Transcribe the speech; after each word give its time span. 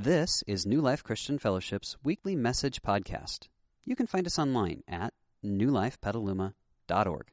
This 0.00 0.44
is 0.46 0.64
New 0.64 0.80
Life 0.80 1.02
Christian 1.02 1.40
Fellowship's 1.40 1.96
weekly 2.04 2.36
message 2.36 2.82
podcast. 2.82 3.48
You 3.84 3.96
can 3.96 4.06
find 4.06 4.28
us 4.28 4.38
online 4.38 4.84
at 4.86 5.12
newlifepetaluma.org. 5.44 7.26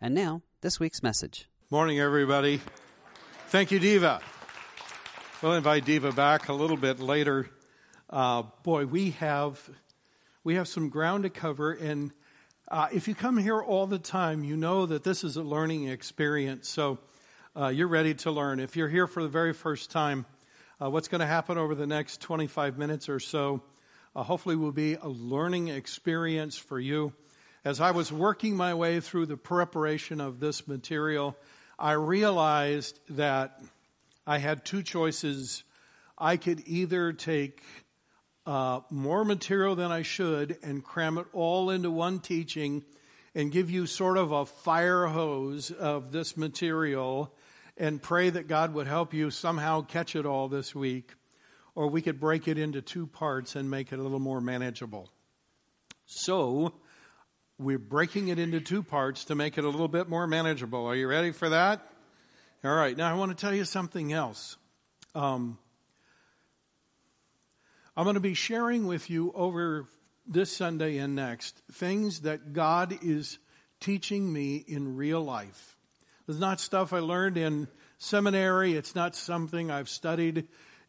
And 0.00 0.14
now, 0.14 0.42
this 0.60 0.78
week's 0.78 1.02
message. 1.02 1.48
Morning, 1.68 1.98
everybody. 1.98 2.60
Thank 3.48 3.72
you, 3.72 3.80
Diva. 3.80 4.20
We'll 5.42 5.54
invite 5.54 5.84
Diva 5.84 6.12
back 6.12 6.48
a 6.48 6.52
little 6.52 6.76
bit 6.76 7.00
later. 7.00 7.50
Uh, 8.08 8.44
boy, 8.62 8.86
we 8.86 9.10
have 9.10 9.60
we 10.44 10.54
have 10.54 10.68
some 10.68 10.90
ground 10.90 11.24
to 11.24 11.30
cover, 11.30 11.72
and 11.72 12.12
uh, 12.68 12.86
if 12.92 13.08
you 13.08 13.16
come 13.16 13.36
here 13.36 13.60
all 13.60 13.88
the 13.88 13.98
time, 13.98 14.44
you 14.44 14.56
know 14.56 14.86
that 14.86 15.02
this 15.02 15.24
is 15.24 15.36
a 15.36 15.42
learning 15.42 15.88
experience. 15.88 16.68
So 16.68 17.00
uh, 17.56 17.66
you're 17.66 17.88
ready 17.88 18.14
to 18.14 18.30
learn. 18.30 18.60
If 18.60 18.76
you're 18.76 18.88
here 18.88 19.08
for 19.08 19.24
the 19.24 19.28
very 19.28 19.52
first 19.52 19.90
time, 19.90 20.24
uh, 20.82 20.88
what's 20.88 21.08
going 21.08 21.20
to 21.20 21.26
happen 21.26 21.58
over 21.58 21.74
the 21.74 21.86
next 21.86 22.20
25 22.22 22.78
minutes 22.78 23.08
or 23.08 23.20
so, 23.20 23.62
uh, 24.16 24.22
hopefully, 24.22 24.56
will 24.56 24.72
be 24.72 24.94
a 24.94 25.08
learning 25.08 25.68
experience 25.68 26.56
for 26.56 26.80
you. 26.80 27.12
As 27.64 27.80
I 27.80 27.90
was 27.90 28.10
working 28.10 28.56
my 28.56 28.72
way 28.72 29.00
through 29.00 29.26
the 29.26 29.36
preparation 29.36 30.20
of 30.20 30.40
this 30.40 30.66
material, 30.66 31.36
I 31.78 31.92
realized 31.92 32.98
that 33.10 33.62
I 34.26 34.38
had 34.38 34.64
two 34.64 34.82
choices. 34.82 35.64
I 36.16 36.38
could 36.38 36.62
either 36.66 37.12
take 37.12 37.62
uh, 38.46 38.80
more 38.88 39.24
material 39.24 39.76
than 39.76 39.92
I 39.92 40.00
should 40.00 40.56
and 40.62 40.82
cram 40.82 41.18
it 41.18 41.26
all 41.34 41.68
into 41.68 41.90
one 41.90 42.20
teaching 42.20 42.84
and 43.34 43.52
give 43.52 43.70
you 43.70 43.86
sort 43.86 44.16
of 44.16 44.32
a 44.32 44.46
fire 44.46 45.06
hose 45.06 45.70
of 45.70 46.10
this 46.10 46.38
material 46.38 47.34
and 47.80 48.00
pray 48.00 48.28
that 48.28 48.46
God 48.46 48.74
would 48.74 48.86
help 48.86 49.14
you 49.14 49.30
somehow 49.30 49.80
catch 49.80 50.14
it 50.14 50.26
all 50.26 50.48
this 50.48 50.74
week. 50.74 51.14
Or 51.74 51.88
we 51.88 52.02
could 52.02 52.20
break 52.20 52.46
it 52.46 52.58
into 52.58 52.82
two 52.82 53.06
parts 53.06 53.56
and 53.56 53.70
make 53.70 53.90
it 53.90 53.98
a 53.98 54.02
little 54.02 54.20
more 54.20 54.40
manageable. 54.40 55.08
So, 56.04 56.74
we're 57.58 57.78
breaking 57.78 58.28
it 58.28 58.38
into 58.38 58.60
two 58.60 58.82
parts 58.82 59.24
to 59.26 59.34
make 59.34 59.56
it 59.56 59.64
a 59.64 59.68
little 59.68 59.88
bit 59.88 60.10
more 60.10 60.26
manageable. 60.26 60.84
Are 60.86 60.94
you 60.94 61.08
ready 61.08 61.30
for 61.32 61.48
that? 61.48 61.80
All 62.62 62.74
right. 62.74 62.94
Now, 62.94 63.10
I 63.10 63.16
want 63.16 63.30
to 63.30 63.40
tell 63.40 63.54
you 63.54 63.64
something 63.64 64.12
else. 64.12 64.58
Um, 65.14 65.58
I'm 67.96 68.04
going 68.04 68.14
to 68.14 68.20
be 68.20 68.34
sharing 68.34 68.86
with 68.86 69.08
you 69.08 69.32
over 69.34 69.86
this 70.26 70.54
Sunday 70.54 70.98
and 70.98 71.14
next 71.14 71.62
things 71.72 72.20
that 72.20 72.52
God 72.52 72.98
is 73.02 73.38
teaching 73.80 74.30
me 74.30 74.56
in 74.56 74.96
real 74.96 75.22
life. 75.22 75.76
It's 76.30 76.38
not 76.38 76.60
stuff 76.60 76.92
I 76.92 77.00
learned 77.00 77.36
in 77.36 77.66
seminary. 77.98 78.74
It's 78.74 78.94
not 78.94 79.16
something 79.16 79.68
I've 79.68 79.88
studied 79.88 80.46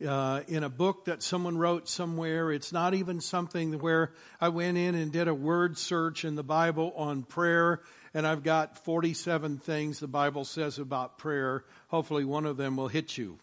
uh, 0.08 0.42
in 0.48 0.64
a 0.64 0.70
book 0.70 1.06
that 1.06 1.24
someone 1.24 1.58
wrote 1.58 1.90
somewhere. 1.90 2.52
It's 2.52 2.72
not 2.72 2.94
even 2.94 3.22
something 3.22 3.80
where 3.80 4.12
I 4.40 4.50
went 4.50 4.78
in 4.78 4.94
and 4.94 5.12
did 5.12 5.28
a 5.28 5.34
word 5.34 5.80
search 5.80 6.26
in 6.26 6.36
the 6.36 6.44
Bible 6.44 6.94
on 6.96 7.24
prayer, 7.24 7.82
and 8.14 8.28
I've 8.28 8.44
got 8.44 8.86
47 8.86 9.58
things 9.58 10.00
the 10.00 10.08
Bible 10.08 10.46
says 10.46 10.78
about 10.78 11.18
prayer. 11.18 11.66
Hopefully, 11.88 12.24
one 12.24 12.46
of 12.46 12.58
them 12.58 12.78
will 12.78 12.88
hit 12.88 13.18
you. 13.18 13.40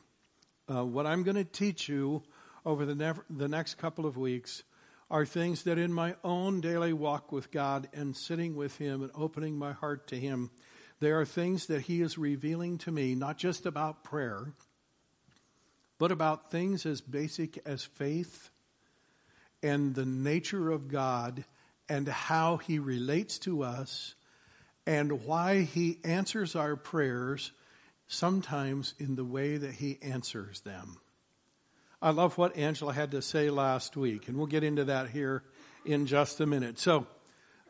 Uh, 0.72 0.84
what 0.84 1.04
I'm 1.04 1.24
going 1.24 1.34
to 1.34 1.42
teach 1.42 1.88
you 1.88 2.22
over 2.64 2.86
the, 2.86 3.16
the 3.28 3.48
next 3.48 3.74
couple 3.74 4.06
of 4.06 4.16
weeks 4.16 4.62
are 5.10 5.26
things 5.26 5.64
that 5.64 5.78
in 5.78 5.92
my 5.92 6.14
own 6.22 6.60
daily 6.60 6.92
walk 6.92 7.32
with 7.32 7.50
God 7.50 7.88
and 7.92 8.16
sitting 8.16 8.54
with 8.54 8.78
Him 8.78 9.02
and 9.02 9.10
opening 9.16 9.58
my 9.58 9.72
heart 9.72 10.06
to 10.08 10.16
Him, 10.16 10.50
there 11.00 11.20
are 11.20 11.24
things 11.24 11.66
that 11.66 11.82
He 11.82 12.00
is 12.00 12.18
revealing 12.18 12.78
to 12.78 12.90
me, 12.90 13.14
not 13.14 13.38
just 13.38 13.66
about 13.66 14.04
prayer, 14.04 14.52
but 15.98 16.12
about 16.12 16.50
things 16.50 16.86
as 16.86 17.00
basic 17.00 17.58
as 17.66 17.84
faith 17.84 18.50
and 19.62 19.94
the 19.94 20.06
nature 20.06 20.70
of 20.70 20.88
God 20.88 21.44
and 21.88 22.08
how 22.08 22.56
He 22.56 22.78
relates 22.78 23.38
to 23.40 23.62
us 23.62 24.14
and 24.86 25.24
why 25.24 25.62
He 25.62 25.98
answers 26.04 26.56
our 26.56 26.76
prayers 26.76 27.52
sometimes 28.06 28.94
in 28.98 29.16
the 29.16 29.24
way 29.24 29.56
that 29.56 29.72
He 29.72 29.98
answers 30.02 30.60
them. 30.60 30.98
I 32.00 32.10
love 32.10 32.38
what 32.38 32.56
Angela 32.56 32.92
had 32.92 33.10
to 33.10 33.22
say 33.22 33.50
last 33.50 33.96
week, 33.96 34.28
and 34.28 34.36
we'll 34.36 34.46
get 34.46 34.62
into 34.62 34.84
that 34.84 35.10
here 35.10 35.42
in 35.84 36.06
just 36.06 36.40
a 36.40 36.46
minute. 36.46 36.78
So, 36.78 37.06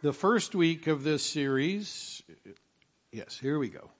the 0.02 0.12
first 0.12 0.54
week 0.54 0.86
of 0.86 1.02
this 1.02 1.24
series, 1.24 2.22
Yes, 3.12 3.38
here 3.40 3.58
we 3.58 3.68
go. 3.68 3.90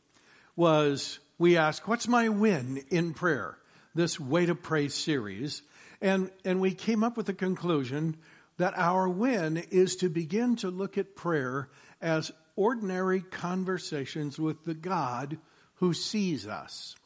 Was 0.54 1.18
we 1.38 1.56
asked, 1.56 1.88
what's 1.88 2.08
my 2.08 2.28
win 2.28 2.84
in 2.90 3.14
prayer? 3.14 3.56
This 3.94 4.20
way 4.20 4.46
to 4.46 4.54
pray 4.54 4.88
series. 4.88 5.62
And, 6.00 6.30
and 6.44 6.60
we 6.60 6.74
came 6.74 7.02
up 7.02 7.16
with 7.16 7.26
the 7.26 7.34
conclusion 7.34 8.16
that 8.58 8.74
our 8.76 9.08
win 9.08 9.56
is 9.56 9.96
to 9.96 10.08
begin 10.08 10.56
to 10.56 10.70
look 10.70 10.98
at 10.98 11.16
prayer 11.16 11.68
as 12.02 12.32
ordinary 12.54 13.20
conversations 13.20 14.38
with 14.38 14.64
the 14.64 14.74
God 14.74 15.38
who 15.74 15.94
sees 15.94 16.46
us. 16.46 16.96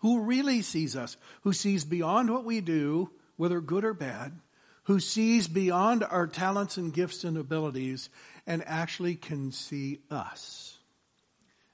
Who 0.00 0.20
really 0.22 0.62
sees 0.62 0.94
us, 0.94 1.16
who 1.42 1.52
sees 1.52 1.84
beyond 1.84 2.30
what 2.30 2.44
we 2.44 2.60
do, 2.60 3.10
whether 3.36 3.60
good 3.60 3.84
or 3.84 3.94
bad, 3.94 4.38
who 4.84 5.00
sees 5.00 5.48
beyond 5.48 6.04
our 6.04 6.26
talents 6.26 6.76
and 6.76 6.92
gifts 6.92 7.24
and 7.24 7.36
abilities, 7.36 8.08
and 8.46 8.62
actually 8.66 9.16
can 9.16 9.50
see 9.50 10.00
us. 10.10 10.65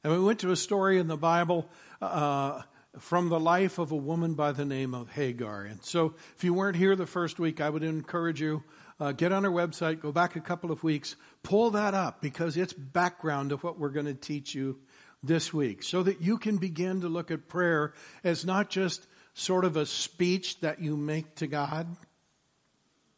And 0.04 0.12
we 0.12 0.18
went 0.18 0.40
to 0.40 0.50
a 0.50 0.56
story 0.56 0.98
in 0.98 1.06
the 1.06 1.16
Bible 1.16 1.70
uh, 2.00 2.62
from 2.98 3.28
the 3.28 3.38
life 3.38 3.78
of 3.78 3.92
a 3.92 3.96
woman 3.96 4.34
by 4.34 4.50
the 4.50 4.64
name 4.64 4.94
of 4.94 5.08
Hagar. 5.08 5.62
And 5.62 5.84
so, 5.84 6.16
if 6.36 6.42
you 6.42 6.52
weren't 6.54 6.76
here 6.76 6.96
the 6.96 7.06
first 7.06 7.38
week, 7.38 7.60
I 7.60 7.70
would 7.70 7.84
encourage 7.84 8.40
you 8.40 8.64
uh, 8.98 9.12
get 9.12 9.32
on 9.32 9.44
our 9.44 9.52
website, 9.52 10.00
go 10.00 10.10
back 10.10 10.34
a 10.34 10.40
couple 10.40 10.72
of 10.72 10.82
weeks, 10.82 11.14
pull 11.44 11.70
that 11.72 11.94
up 11.94 12.20
because 12.20 12.56
it's 12.56 12.72
background 12.72 13.50
to 13.50 13.56
what 13.58 13.78
we're 13.78 13.90
going 13.90 14.06
to 14.06 14.14
teach 14.14 14.56
you 14.56 14.80
this 15.22 15.54
week, 15.54 15.84
so 15.84 16.02
that 16.02 16.20
you 16.20 16.36
can 16.36 16.56
begin 16.56 17.02
to 17.02 17.08
look 17.08 17.30
at 17.30 17.48
prayer 17.48 17.94
as 18.24 18.44
not 18.44 18.70
just 18.70 19.06
sort 19.34 19.64
of 19.64 19.76
a 19.76 19.86
speech 19.86 20.60
that 20.60 20.80
you 20.80 20.96
make 20.96 21.36
to 21.36 21.46
God, 21.46 21.86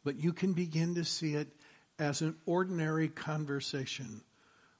but 0.04 0.16
you 0.16 0.34
can 0.34 0.52
begin 0.52 0.96
to 0.96 1.04
see 1.06 1.32
it 1.34 1.48
as 1.98 2.20
an 2.20 2.36
ordinary 2.44 3.08
conversation 3.08 4.20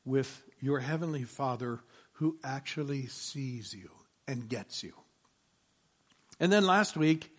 with 0.05 0.43
your 0.61 0.81
Heavenly 0.81 1.25
Father 1.25 1.81
who 2.15 2.39
actually 2.45 3.07
sees 3.07 3.75
you 3.75 3.91
and 4.27 4.49
gets 4.49 4.83
you. 4.83 4.93
And 6.41 6.53
then 6.53 6.67
last 6.67 6.97
week, 6.97 7.31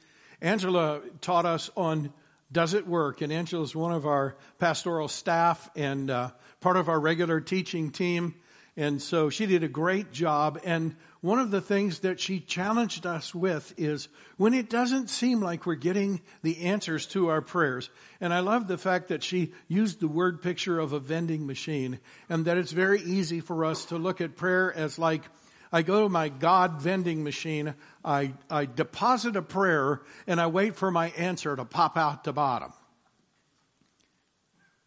Angela 0.41 1.01
taught 1.21 1.45
us 1.45 1.69
on 1.75 2.13
Does 2.51 2.73
It 2.73 2.87
Work? 2.87 3.21
And 3.21 3.31
Angela 3.31 3.63
is 3.63 3.75
one 3.75 3.91
of 3.91 4.05
our 4.05 4.37
pastoral 4.59 5.07
staff 5.07 5.69
and 5.75 6.09
uh, 6.09 6.31
part 6.59 6.77
of 6.77 6.89
our 6.89 6.99
regular 6.99 7.41
teaching 7.41 7.91
team. 7.91 8.35
And 8.77 9.01
so 9.01 9.29
she 9.29 9.45
did 9.45 9.63
a 9.63 9.69
great 9.69 10.11
job. 10.11 10.59
And 10.63 10.95
one 11.25 11.39
of 11.39 11.49
the 11.49 11.59
things 11.59 12.01
that 12.01 12.19
she 12.19 12.39
challenged 12.39 13.07
us 13.07 13.33
with 13.33 13.73
is 13.77 14.09
when 14.37 14.53
it 14.53 14.69
doesn't 14.69 15.09
seem 15.09 15.41
like 15.41 15.65
we're 15.65 15.73
getting 15.73 16.21
the 16.43 16.65
answers 16.65 17.07
to 17.07 17.29
our 17.29 17.41
prayers. 17.41 17.89
And 18.21 18.31
I 18.31 18.41
love 18.41 18.67
the 18.67 18.77
fact 18.77 19.07
that 19.07 19.23
she 19.23 19.51
used 19.67 19.99
the 19.99 20.07
word 20.07 20.43
picture 20.43 20.77
of 20.77 20.93
a 20.93 20.99
vending 20.99 21.47
machine 21.47 21.99
and 22.29 22.45
that 22.45 22.59
it's 22.59 22.71
very 22.71 23.01
easy 23.01 23.39
for 23.39 23.65
us 23.65 23.85
to 23.85 23.97
look 23.97 24.21
at 24.21 24.35
prayer 24.35 24.71
as 24.71 24.99
like, 24.99 25.23
I 25.71 25.81
go 25.81 26.03
to 26.03 26.09
my 26.09 26.29
God 26.29 26.79
vending 26.79 27.23
machine, 27.23 27.73
I, 28.03 28.33
I 28.47 28.65
deposit 28.65 29.35
a 29.35 29.41
prayer, 29.41 30.03
and 30.27 30.39
I 30.39 30.45
wait 30.45 30.75
for 30.75 30.91
my 30.91 31.09
answer 31.17 31.55
to 31.55 31.65
pop 31.65 31.97
out 31.97 32.23
the 32.23 32.33
bottom. 32.33 32.71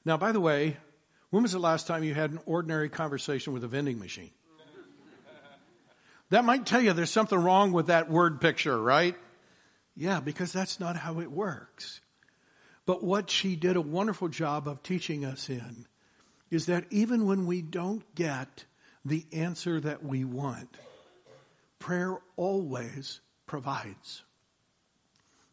Now, 0.05 0.17
by 0.19 0.31
the 0.31 0.41
way, 0.41 0.77
when 1.31 1.43
was 1.43 1.51
the 1.51 1.59
last 1.59 1.89
time 1.89 2.05
you 2.05 2.15
had 2.15 2.31
an 2.31 2.39
ordinary 2.47 2.89
conversation 2.89 3.53
with 3.53 3.65
a 3.65 3.69
vending 3.69 3.99
machine? 3.99 4.31
That 6.31 6.45
might 6.45 6.67
tell 6.67 6.81
you 6.81 6.93
there's 6.93 7.11
something 7.11 7.39
wrong 7.39 7.73
with 7.73 7.87
that 7.87 8.11
word 8.11 8.41
picture, 8.41 8.81
right? 8.81 9.17
Yeah, 9.97 10.21
because 10.21 10.53
that's 10.53 10.79
not 10.79 10.97
how 10.97 11.21
it 11.21 11.31
works. 11.31 12.01
But 12.87 13.03
what 13.03 13.31
she 13.31 13.57
did 13.57 13.77
a 13.77 13.81
wonderful 13.81 14.29
job 14.29 14.69
of 14.69 14.83
teaching 14.83 15.25
us 15.25 15.49
in 15.49 15.87
is 16.51 16.67
that 16.67 16.87
even 16.91 17.27
when 17.27 17.47
we 17.47 17.63
don't 17.63 18.03
get 18.15 18.65
the 19.05 19.27
answer 19.33 19.81
that 19.81 20.03
we 20.03 20.25
want, 20.25 20.77
prayer 21.79 22.19
always 22.37 23.21
provides. 23.47 24.23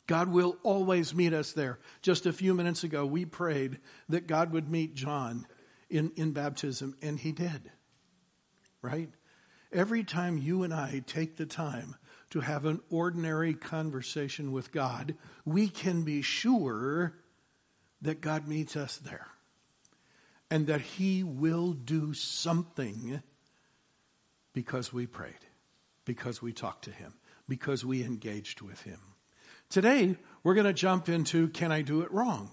God 0.07 0.30
will 0.30 0.57
always 0.63 1.16
meet 1.16 1.33
us 1.33 1.54
there. 1.54 1.80
Just 2.01 2.25
a 2.25 2.33
few 2.33 2.54
minutes 2.54 2.83
ago, 2.83 3.06
we 3.06 3.25
prayed 3.25 3.80
that 4.10 4.28
God 4.28 4.51
would 4.51 4.69
meet 4.69 4.94
John 4.94 5.48
in, 5.89 6.12
in 6.16 6.31
baptism, 6.31 6.95
and 7.01 7.19
he 7.19 7.31
did. 7.31 7.71
Right? 8.81 9.10
Every 9.72 10.04
time 10.04 10.38
you 10.38 10.64
and 10.64 10.74
I 10.74 11.04
take 11.06 11.38
the 11.38 11.46
time 11.46 11.96
to 12.32 12.40
have 12.42 12.66
an 12.66 12.82
ordinary 12.90 13.54
conversation 13.54 14.52
with 14.52 14.72
God, 14.72 15.16
we 15.46 15.68
can 15.68 16.04
be 16.04 16.22
sure 16.22 17.14
that 18.02 18.22
God 18.22 18.48
meets 18.48 18.76
us 18.76 18.98
there 18.98 19.28
and 20.50 20.68
that 20.68 20.82
He 20.82 21.24
will 21.24 21.74
do 21.74 22.14
something 22.14 23.22
because 24.54 24.94
we 24.94 25.08
prayed, 25.08 25.34
because 26.06 26.42
we 26.42 26.54
talked 26.54 26.86
to 26.86 26.92
Him, 26.92 27.14
because 27.48 27.84
we 27.84 28.04
engaged 28.04 28.62
with 28.62 28.82
Him. 28.82 29.00
Today, 29.70 30.16
we're 30.44 30.54
going 30.54 30.66
to 30.66 30.74
jump 30.74 31.10
into 31.10 31.50
can 31.50 31.72
I 31.72 31.82
do 31.82 32.02
it 32.02 32.12
wrong? 32.12 32.52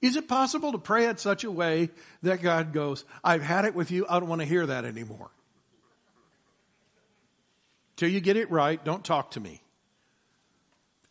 Is 0.00 0.16
it 0.16 0.28
possible 0.28 0.72
to 0.72 0.78
pray 0.78 1.06
it 1.06 1.18
such 1.18 1.44
a 1.44 1.50
way 1.50 1.90
that 2.22 2.42
God 2.42 2.72
goes, 2.72 3.04
I've 3.24 3.42
had 3.42 3.64
it 3.64 3.74
with 3.74 3.90
you, 3.90 4.06
I 4.08 4.20
don't 4.20 4.28
want 4.28 4.40
to 4.40 4.46
hear 4.46 4.66
that 4.66 4.84
anymore? 4.84 5.30
Till 7.96 8.10
you 8.10 8.20
get 8.20 8.36
it 8.36 8.50
right, 8.50 8.82
don't 8.84 9.04
talk 9.04 9.32
to 9.32 9.40
me. 9.40 9.62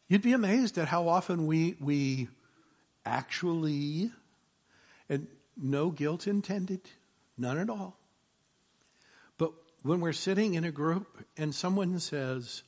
You'd 0.07 0.21
be 0.21 0.33
amazed 0.33 0.77
at 0.77 0.87
how 0.87 1.07
often 1.07 1.47
we, 1.47 1.75
we 1.79 2.27
actually, 3.05 4.11
and 5.09 5.27
no 5.57 5.89
guilt 5.89 6.27
intended, 6.27 6.81
none 7.37 7.57
at 7.57 7.71
all. 7.71 7.97
But 9.39 9.53
when 9.81 9.99
we're 9.99 10.13
sitting 10.13 10.53
in 10.53 10.63
a 10.63 10.71
group 10.71 11.25
and 11.37 11.55
someone 11.55 11.99
says, 11.99 12.61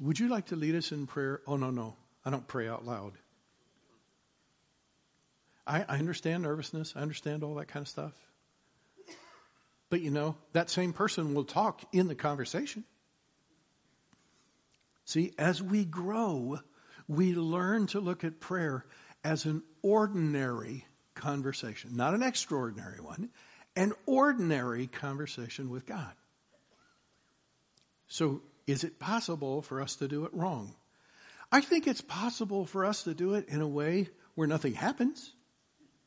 Would 0.00 0.18
you 0.18 0.28
like 0.28 0.46
to 0.46 0.56
lead 0.56 0.74
us 0.74 0.90
in 0.90 1.06
prayer? 1.06 1.42
Oh, 1.46 1.56
no, 1.56 1.70
no, 1.70 1.94
I 2.24 2.30
don't 2.30 2.48
pray 2.48 2.66
out 2.66 2.84
loud. 2.84 3.12
I, 5.64 5.84
I 5.88 5.98
understand 5.98 6.42
nervousness, 6.42 6.94
I 6.96 7.02
understand 7.02 7.44
all 7.44 7.54
that 7.56 7.68
kind 7.68 7.82
of 7.82 7.88
stuff. 7.88 8.14
But 9.90 10.00
you 10.00 10.10
know, 10.10 10.36
that 10.52 10.70
same 10.70 10.92
person 10.92 11.34
will 11.34 11.44
talk 11.44 11.82
in 11.92 12.08
the 12.08 12.16
conversation. 12.16 12.84
See, 15.06 15.32
as 15.38 15.62
we 15.62 15.84
grow, 15.84 16.58
we 17.06 17.32
learn 17.32 17.86
to 17.88 18.00
look 18.00 18.24
at 18.24 18.40
prayer 18.40 18.84
as 19.22 19.44
an 19.44 19.62
ordinary 19.80 20.84
conversation, 21.14 21.96
not 21.96 22.12
an 22.12 22.24
extraordinary 22.24 23.00
one, 23.00 23.30
an 23.76 23.92
ordinary 24.04 24.88
conversation 24.88 25.70
with 25.70 25.86
God. 25.86 26.12
So, 28.08 28.42
is 28.66 28.82
it 28.82 28.98
possible 28.98 29.62
for 29.62 29.80
us 29.80 29.94
to 29.96 30.08
do 30.08 30.24
it 30.24 30.34
wrong? 30.34 30.74
I 31.52 31.60
think 31.60 31.86
it's 31.86 32.00
possible 32.00 32.66
for 32.66 32.84
us 32.84 33.04
to 33.04 33.14
do 33.14 33.34
it 33.34 33.48
in 33.48 33.60
a 33.60 33.68
way 33.68 34.08
where 34.34 34.48
nothing 34.48 34.74
happens. 34.74 35.32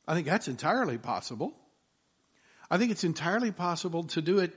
I 0.06 0.14
think 0.14 0.28
that's 0.28 0.50
entirely 0.50 0.98
possible. 0.98 1.54
I 2.70 2.78
think 2.78 2.92
it's 2.92 3.06
entirely 3.06 3.52
possible 3.52 4.04
to 4.06 4.22
do 4.22 4.40
it 4.40 4.54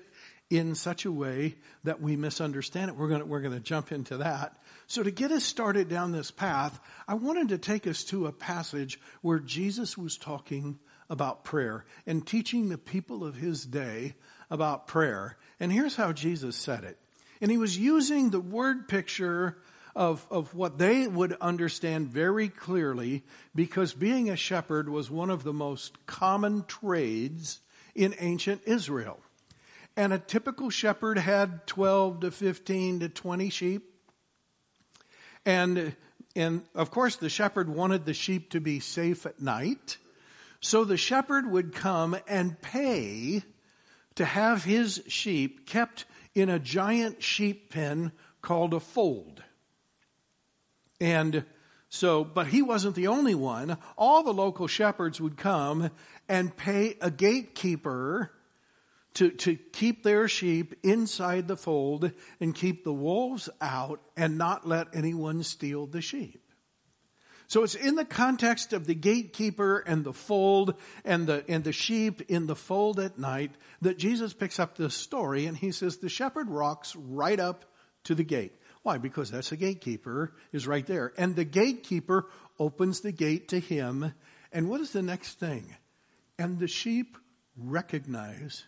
in 0.52 0.75
such 0.75 1.06
a 1.06 1.12
way 1.12 1.54
that 1.84 2.02
we 2.02 2.14
misunderstand 2.14 2.90
it. 2.90 2.96
We're 2.96 3.08
going 3.08 3.20
to, 3.20 3.26
we're 3.26 3.40
to 3.40 3.58
jump 3.58 3.90
into 3.90 4.19
that. 4.19 4.54
So 4.87 5.02
to 5.02 5.10
get 5.10 5.32
us 5.32 5.44
started 5.44 5.88
down 5.88 6.12
this 6.12 6.31
path, 6.31 6.78
I 7.08 7.14
wanted 7.14 7.49
to 7.49 7.58
take 7.58 7.87
us 7.87 8.04
to 8.04 8.26
a 8.26 8.32
passage 8.32 9.00
where 9.22 9.38
Jesus 9.38 9.96
was 9.96 10.19
talking 10.19 10.78
about 11.08 11.44
prayer 11.44 11.87
and 12.06 12.26
teaching 12.26 12.69
the 12.69 12.76
people 12.76 13.25
of 13.25 13.34
his 13.34 13.64
day 13.64 14.14
about 14.50 14.87
prayer. 14.87 15.38
And 15.58 15.72
here's 15.72 15.96
how 15.96 16.12
Jesus 16.12 16.54
said 16.54 16.84
it. 16.84 16.99
And 17.40 17.50
he 17.50 17.56
was 17.56 17.78
using 17.78 18.28
the 18.28 18.38
word 18.38 18.88
picture 18.88 19.56
of, 19.96 20.26
of 20.31 20.54
what 20.54 20.76
they 20.76 21.08
would 21.08 21.32
understand 21.40 22.08
very 22.08 22.50
clearly 22.50 23.25
because 23.54 23.94
being 23.94 24.28
a 24.28 24.37
shepherd 24.37 24.90
was 24.90 25.10
one 25.10 25.31
of 25.31 25.44
the 25.44 25.54
most 25.54 26.04
common 26.04 26.64
trades 26.64 27.60
in 27.94 28.14
ancient 28.19 28.60
Israel. 28.66 29.19
And 29.96 30.12
a 30.12 30.18
typical 30.18 30.70
shepherd 30.70 31.18
had 31.18 31.66
12 31.66 32.20
to 32.20 32.30
15 32.30 33.00
to 33.00 33.08
20 33.08 33.50
sheep. 33.50 33.94
And, 35.44 35.94
and 36.34 36.62
of 36.74 36.90
course 36.90 37.16
the 37.16 37.28
shepherd 37.28 37.68
wanted 37.68 38.04
the 38.04 38.14
sheep 38.14 38.50
to 38.50 38.60
be 38.60 38.80
safe 38.80 39.26
at 39.26 39.40
night. 39.40 39.98
So 40.60 40.84
the 40.84 40.96
shepherd 40.96 41.50
would 41.50 41.74
come 41.74 42.16
and 42.28 42.60
pay 42.60 43.42
to 44.14 44.24
have 44.24 44.64
his 44.64 45.02
sheep 45.08 45.66
kept 45.66 46.04
in 46.34 46.48
a 46.48 46.58
giant 46.58 47.22
sheep 47.22 47.70
pen 47.70 48.12
called 48.40 48.74
a 48.74 48.80
fold. 48.80 49.42
And 51.00 51.44
so, 51.88 52.24
but 52.24 52.46
he 52.46 52.62
wasn't 52.62 52.94
the 52.94 53.08
only 53.08 53.34
one. 53.34 53.76
All 53.98 54.22
the 54.22 54.32
local 54.32 54.66
shepherds 54.66 55.20
would 55.20 55.36
come 55.36 55.90
and 56.28 56.56
pay 56.56 56.96
a 57.00 57.10
gatekeeper 57.10 58.32
to, 59.14 59.31
to 59.31 59.56
keep 59.56 60.03
their 60.03 60.29
sheep 60.29 60.75
inside 60.82 61.49
the 61.49 61.56
fold 61.56 62.11
and 62.41 62.55
keep 62.55 62.85
the 62.85 62.93
wolves 62.93 63.49
out 63.61 64.00
and 64.17 64.38
not 64.38 64.67
let 64.67 64.94
anyone 64.94 65.43
steal 65.43 65.87
the 65.87 66.00
sheep. 66.00 66.43
So 67.49 67.64
it's 67.64 67.75
in 67.75 67.97
the 67.97 68.06
context 68.06 68.73
of 68.73 68.87
the 68.87 68.94
gatekeeper 68.94 69.79
and 69.87 70.05
the 70.05 70.14
fold 70.14 70.75
and 71.05 71.26
the, 71.26 71.44
and 71.49 71.62
the 71.62 71.73
sheep 71.73 72.23
in 72.31 72.47
the 72.47 72.56
fold 72.56 72.99
at 72.99 73.19
night 73.19 73.50
that 73.82 73.99
Jesus 73.99 74.32
picks 74.32 74.59
up 74.59 74.76
this 74.76 74.94
story 74.94 75.44
and 75.44 75.55
he 75.55 75.70
says 75.70 75.99
the 75.99 76.09
shepherd 76.09 76.49
walks 76.49 76.97
right 76.97 77.38
up 77.38 77.67
to 78.05 78.14
the 78.14 78.25
gate. 78.25 78.55
Why? 78.82 78.97
Because 78.97 79.31
that's 79.31 79.50
the 79.50 79.59
gatekeeper 79.59 80.32
is 80.50 80.67
right 80.67 80.87
there. 80.87 81.12
And 81.19 81.37
the 81.37 81.44
gatekeeper 81.44 82.31
opens 82.59 83.00
the 83.00 83.12
gate 83.12 83.49
to 83.49 83.61
him. 83.61 84.14
And 84.50 84.70
what 84.70 84.81
is 84.81 84.93
the 84.93 85.03
next 85.03 85.38
thing? 85.38 85.76
And 86.38 86.59
the 86.59 86.69
sheep 86.69 87.19
recognize 87.56 88.64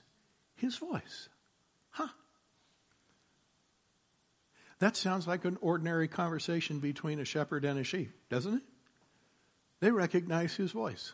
his 0.65 0.77
voice. 0.77 1.29
Huh. 1.91 2.09
That 4.81 4.97
sounds 4.97 5.27
like 5.27 5.45
an 5.45 5.59
ordinary 5.61 6.09
conversation 6.09 6.81
between 6.81 7.21
a 7.21 7.25
shepherd 7.25 7.65
and 7.65 7.79
a 7.79 7.85
sheep, 7.85 8.11
doesn't 8.29 8.55
it? 8.55 8.63
They 9.81 9.91
recognize 9.91 10.57
his 10.57 10.73
voice. 10.73 11.13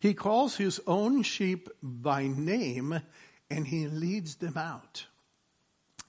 He 0.00 0.14
calls 0.14 0.56
his 0.56 0.80
own 0.86 1.22
sheep 1.22 1.68
by 1.82 2.26
name 2.26 3.00
and 3.50 3.66
he 3.66 3.86
leads 3.86 4.36
them 4.36 4.56
out. 4.56 5.06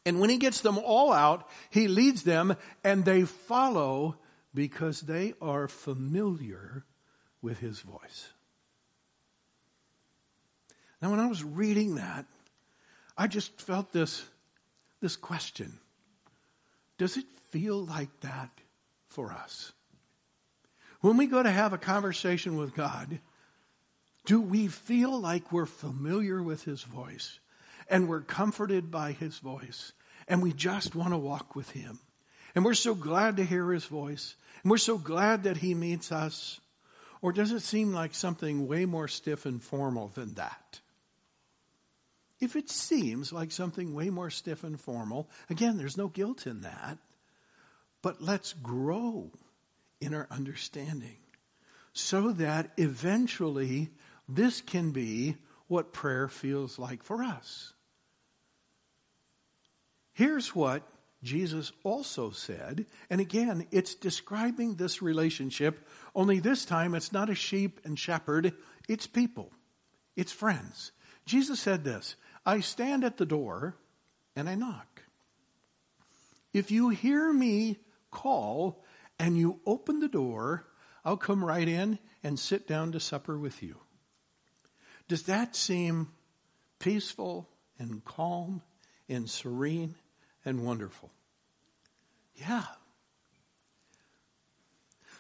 And 0.05 0.19
when 0.19 0.29
he 0.29 0.37
gets 0.37 0.61
them 0.61 0.77
all 0.77 1.11
out, 1.11 1.49
he 1.69 1.87
leads 1.87 2.23
them 2.23 2.55
and 2.83 3.03
they 3.03 3.23
follow 3.23 4.17
because 4.53 5.01
they 5.01 5.33
are 5.41 5.67
familiar 5.67 6.85
with 7.41 7.59
his 7.59 7.79
voice. 7.81 8.29
Now, 11.01 11.11
when 11.11 11.19
I 11.19 11.27
was 11.27 11.43
reading 11.43 11.95
that, 11.95 12.25
I 13.17 13.27
just 13.27 13.59
felt 13.59 13.91
this, 13.91 14.23
this 15.01 15.15
question. 15.15 15.79
Does 16.97 17.17
it 17.17 17.25
feel 17.49 17.83
like 17.83 18.09
that 18.21 18.51
for 19.07 19.31
us? 19.31 19.71
When 21.01 21.17
we 21.17 21.25
go 21.27 21.41
to 21.41 21.49
have 21.49 21.73
a 21.73 21.77
conversation 21.77 22.57
with 22.57 22.75
God, 22.75 23.19
do 24.25 24.41
we 24.41 24.67
feel 24.67 25.19
like 25.19 25.51
we're 25.51 25.65
familiar 25.65 26.43
with 26.43 26.63
His 26.63 26.83
voice 26.83 27.39
and 27.89 28.07
we're 28.07 28.21
comforted 28.21 28.91
by 28.91 29.13
His 29.13 29.37
voice 29.39 29.93
and 30.27 30.41
we 30.43 30.53
just 30.53 30.95
want 30.95 31.13
to 31.13 31.17
walk 31.17 31.55
with 31.55 31.69
Him? 31.71 31.99
And 32.55 32.65
we're 32.65 32.73
so 32.73 32.93
glad 32.93 33.37
to 33.37 33.45
hear 33.45 33.71
His 33.71 33.85
voice 33.85 34.35
and 34.63 34.71
we're 34.71 34.77
so 34.77 34.97
glad 34.97 35.43
that 35.43 35.57
He 35.57 35.73
meets 35.73 36.11
us? 36.11 36.59
Or 37.21 37.31
does 37.31 37.51
it 37.51 37.61
seem 37.61 37.93
like 37.93 38.13
something 38.13 38.67
way 38.67 38.85
more 38.85 39.07
stiff 39.07 39.45
and 39.45 39.61
formal 39.61 40.11
than 40.13 40.35
that? 40.35 40.81
If 42.39 42.55
it 42.55 42.69
seems 42.69 43.33
like 43.33 43.51
something 43.51 43.93
way 43.93 44.09
more 44.09 44.29
stiff 44.29 44.63
and 44.63 44.79
formal, 44.79 45.29
again, 45.49 45.77
there's 45.77 45.97
no 45.97 46.07
guilt 46.07 46.45
in 46.45 46.61
that. 46.61 46.97
But 48.01 48.21
let's 48.21 48.53
grow 48.53 49.31
in 49.99 50.13
our 50.13 50.27
understanding 50.29 51.17
so 51.93 52.31
that 52.33 52.71
eventually 52.77 53.89
this 54.29 54.61
can 54.61 54.91
be 54.91 55.35
what 55.67 55.93
prayer 55.93 56.27
feels 56.27 56.77
like 56.77 57.03
for 57.03 57.23
us. 57.23 57.73
Here's 60.13 60.55
what 60.55 60.83
Jesus 61.23 61.71
also 61.83 62.29
said, 62.29 62.85
and 63.09 63.19
again, 63.19 63.67
it's 63.71 63.95
describing 63.95 64.75
this 64.75 65.01
relationship, 65.01 65.87
only 66.15 66.39
this 66.39 66.65
time 66.65 66.93
it's 66.93 67.11
not 67.11 67.29
a 67.29 67.35
sheep 67.35 67.79
and 67.83 67.97
shepherd, 67.97 68.53
it's 68.87 69.07
people, 69.07 69.51
it's 70.15 70.31
friends. 70.31 70.91
Jesus 71.25 71.59
said 71.59 71.83
this 71.83 72.15
I 72.47 72.61
stand 72.61 73.03
at 73.03 73.17
the 73.17 73.25
door 73.25 73.75
and 74.33 74.47
I 74.47 74.55
knock. 74.55 75.03
If 76.53 76.71
you 76.71 76.89
hear 76.89 77.33
me 77.33 77.77
call 78.09 78.85
and 79.19 79.37
you 79.37 79.59
open 79.65 79.99
the 79.99 80.07
door, 80.07 80.65
I'll 81.03 81.17
come 81.17 81.43
right 81.43 81.67
in 81.67 81.99
and 82.23 82.39
sit 82.39 82.65
down 82.65 82.93
to 82.93 83.01
supper 83.01 83.37
with 83.37 83.61
you. 83.61 83.75
Does 85.09 85.23
that 85.23 85.57
seem 85.57 86.07
peaceful 86.79 87.49
and 87.77 88.03
calm 88.05 88.61
and 89.09 89.29
serene 89.29 89.95
and 90.45 90.65
wonderful? 90.65 91.11
Yeah. 92.35 92.63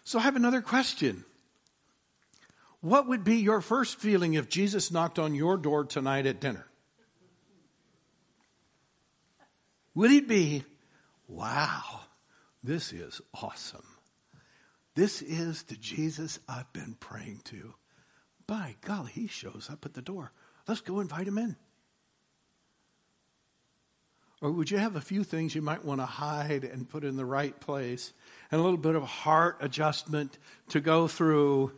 So 0.05 0.19
I 0.19 0.21
have 0.21 0.37
another 0.37 0.61
question. 0.61 1.25
What 2.79 3.09
would 3.09 3.25
be 3.25 3.37
your 3.37 3.59
first 3.59 3.99
feeling 3.99 4.35
if 4.35 4.47
Jesus 4.47 4.91
knocked 4.91 5.19
on 5.19 5.35
your 5.35 5.57
door 5.57 5.83
tonight 5.83 6.25
at 6.25 6.39
dinner? 6.39 6.67
Would 9.97 10.11
it 10.11 10.27
be, 10.27 10.63
wow, 11.27 12.01
this 12.63 12.93
is 12.93 13.19
awesome? 13.33 13.97
This 14.93 15.23
is 15.23 15.63
the 15.63 15.75
Jesus 15.75 16.37
I've 16.47 16.71
been 16.71 16.95
praying 16.99 17.41
to. 17.45 17.73
By 18.45 18.75
golly, 18.81 19.11
he 19.11 19.25
shows 19.25 19.69
up 19.71 19.87
at 19.87 19.95
the 19.95 20.03
door. 20.03 20.31
Let's 20.67 20.81
go 20.81 20.99
invite 20.99 21.27
him 21.27 21.39
in. 21.39 21.55
Or 24.39 24.51
would 24.51 24.69
you 24.69 24.77
have 24.77 24.95
a 24.95 25.01
few 25.01 25.23
things 25.23 25.55
you 25.55 25.63
might 25.63 25.83
want 25.83 25.99
to 25.99 26.05
hide 26.05 26.63
and 26.63 26.87
put 26.87 27.03
in 27.03 27.17
the 27.17 27.25
right 27.25 27.59
place 27.59 28.13
and 28.51 28.61
a 28.61 28.63
little 28.63 28.77
bit 28.77 28.93
of 28.93 29.01
heart 29.01 29.57
adjustment 29.61 30.37
to 30.69 30.79
go 30.79 31.07
through? 31.07 31.71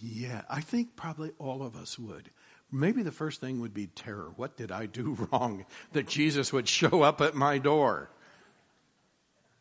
Yeah, 0.00 0.40
I 0.48 0.62
think 0.62 0.96
probably 0.96 1.32
all 1.38 1.62
of 1.62 1.76
us 1.76 1.98
would. 1.98 2.30
Maybe 2.70 3.02
the 3.02 3.12
first 3.12 3.40
thing 3.40 3.60
would 3.60 3.72
be 3.72 3.86
terror. 3.86 4.32
What 4.36 4.56
did 4.56 4.70
I 4.70 4.86
do 4.86 5.28
wrong 5.32 5.64
that 5.92 6.06
Jesus 6.06 6.52
would 6.52 6.68
show 6.68 7.02
up 7.02 7.20
at 7.20 7.34
my 7.34 7.58
door? 7.58 8.10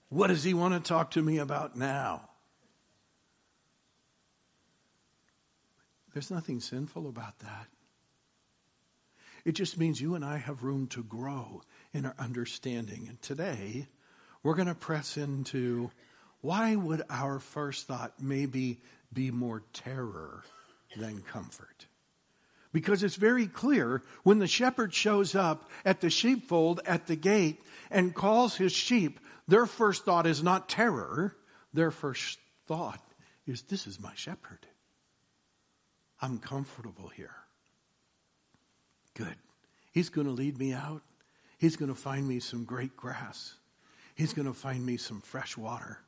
What 0.10 0.28
does 0.28 0.44
he 0.44 0.54
want 0.54 0.74
to 0.74 0.80
talk 0.80 1.12
to 1.12 1.22
me 1.22 1.38
about 1.38 1.76
now? 1.76 2.30
There's 6.14 6.32
nothing 6.32 6.62
sinful 6.62 7.08
about 7.08 7.38
that. 7.40 7.68
It 9.46 9.52
just 9.52 9.78
means 9.78 10.02
you 10.02 10.16
and 10.16 10.26
I 10.26 10.38
have 10.38 10.64
room 10.64 10.88
to 10.88 11.04
grow 11.04 11.62
in 11.94 12.06
our 12.06 12.16
understanding. 12.18 13.06
And 13.08 13.22
today, 13.22 13.88
we're 14.44 14.56
going 14.56 14.68
to 14.68 14.76
press 14.76 15.18
into 15.18 15.92
why 16.42 16.76
would 16.76 17.04
our 17.10 17.40
first 17.40 17.88
thought 17.88 18.14
maybe 18.20 18.80
be 19.14 19.32
more 19.32 19.64
terror 19.74 20.44
than 20.98 21.22
comfort? 21.22 21.86
Because 22.74 23.04
it's 23.04 23.16
very 23.16 23.48
clear 23.48 24.04
when 24.24 24.40
the 24.40 24.48
shepherd 24.48 24.94
shows 24.94 25.36
up 25.36 25.70
at 25.86 26.02
the 26.02 26.10
sheepfold 26.10 26.82
at 26.86 27.08
the 27.08 27.16
gate 27.16 27.62
and 27.90 28.14
calls 28.14 28.56
his 28.56 28.74
sheep, 28.74 29.20
their 29.48 29.66
first 29.66 30.06
thought 30.06 30.28
is 30.28 30.44
not 30.44 30.70
terror. 30.70 31.36
Their 31.74 31.92
first 31.92 32.40
thought 32.68 33.02
is, 33.46 33.62
This 33.64 33.88
is 33.88 34.00
my 34.00 34.14
shepherd. 34.16 34.66
I'm 36.22 36.40
comfortable 36.40 37.10
here. 37.10 37.36
Good. 39.14 39.36
He's 39.94 40.10
going 40.10 40.28
to 40.28 40.34
lead 40.34 40.58
me 40.58 40.74
out. 40.74 41.02
He's 41.58 41.76
going 41.76 41.90
to 41.90 42.00
find 42.00 42.28
me 42.28 42.40
some 42.40 42.66
great 42.66 42.96
grass. 42.96 43.56
He's 44.16 44.34
going 44.34 44.48
to 44.48 44.54
find 44.54 44.86
me 44.86 44.98
some 44.98 45.22
fresh 45.22 45.58
water. 45.58 46.00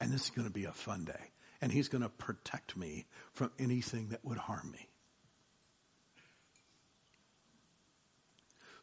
And 0.00 0.12
this 0.12 0.24
is 0.24 0.30
going 0.30 0.46
to 0.46 0.52
be 0.52 0.64
a 0.64 0.72
fun 0.72 1.04
day. 1.04 1.30
And 1.60 1.72
he's 1.72 1.88
going 1.88 2.02
to 2.02 2.08
protect 2.08 2.76
me 2.76 3.06
from 3.32 3.50
anything 3.58 4.08
that 4.08 4.24
would 4.24 4.38
harm 4.38 4.70
me. 4.70 4.88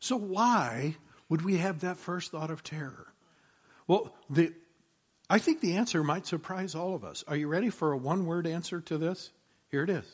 So, 0.02 0.18
why 0.18 0.98
would 1.30 1.44
we 1.44 1.58
have 1.58 1.80
that 1.82 1.98
first 1.98 2.32
thought 2.32 2.52
of 2.52 2.64
terror? 2.64 3.08
Well, 3.88 4.14
the, 4.30 4.54
I 5.30 5.40
think 5.40 5.62
the 5.62 5.78
answer 5.78 6.04
might 6.04 6.26
surprise 6.26 6.76
all 6.76 6.96
of 6.96 7.06
us. 7.06 7.24
Are 7.28 7.36
you 7.38 7.48
ready 7.48 7.70
for 7.70 7.94
a 7.94 7.98
one 7.98 8.26
word 8.26 8.46
answer 8.46 8.82
to 8.82 8.98
this? 8.98 9.32
Here 9.70 9.84
it 9.84 9.90
is 9.90 10.06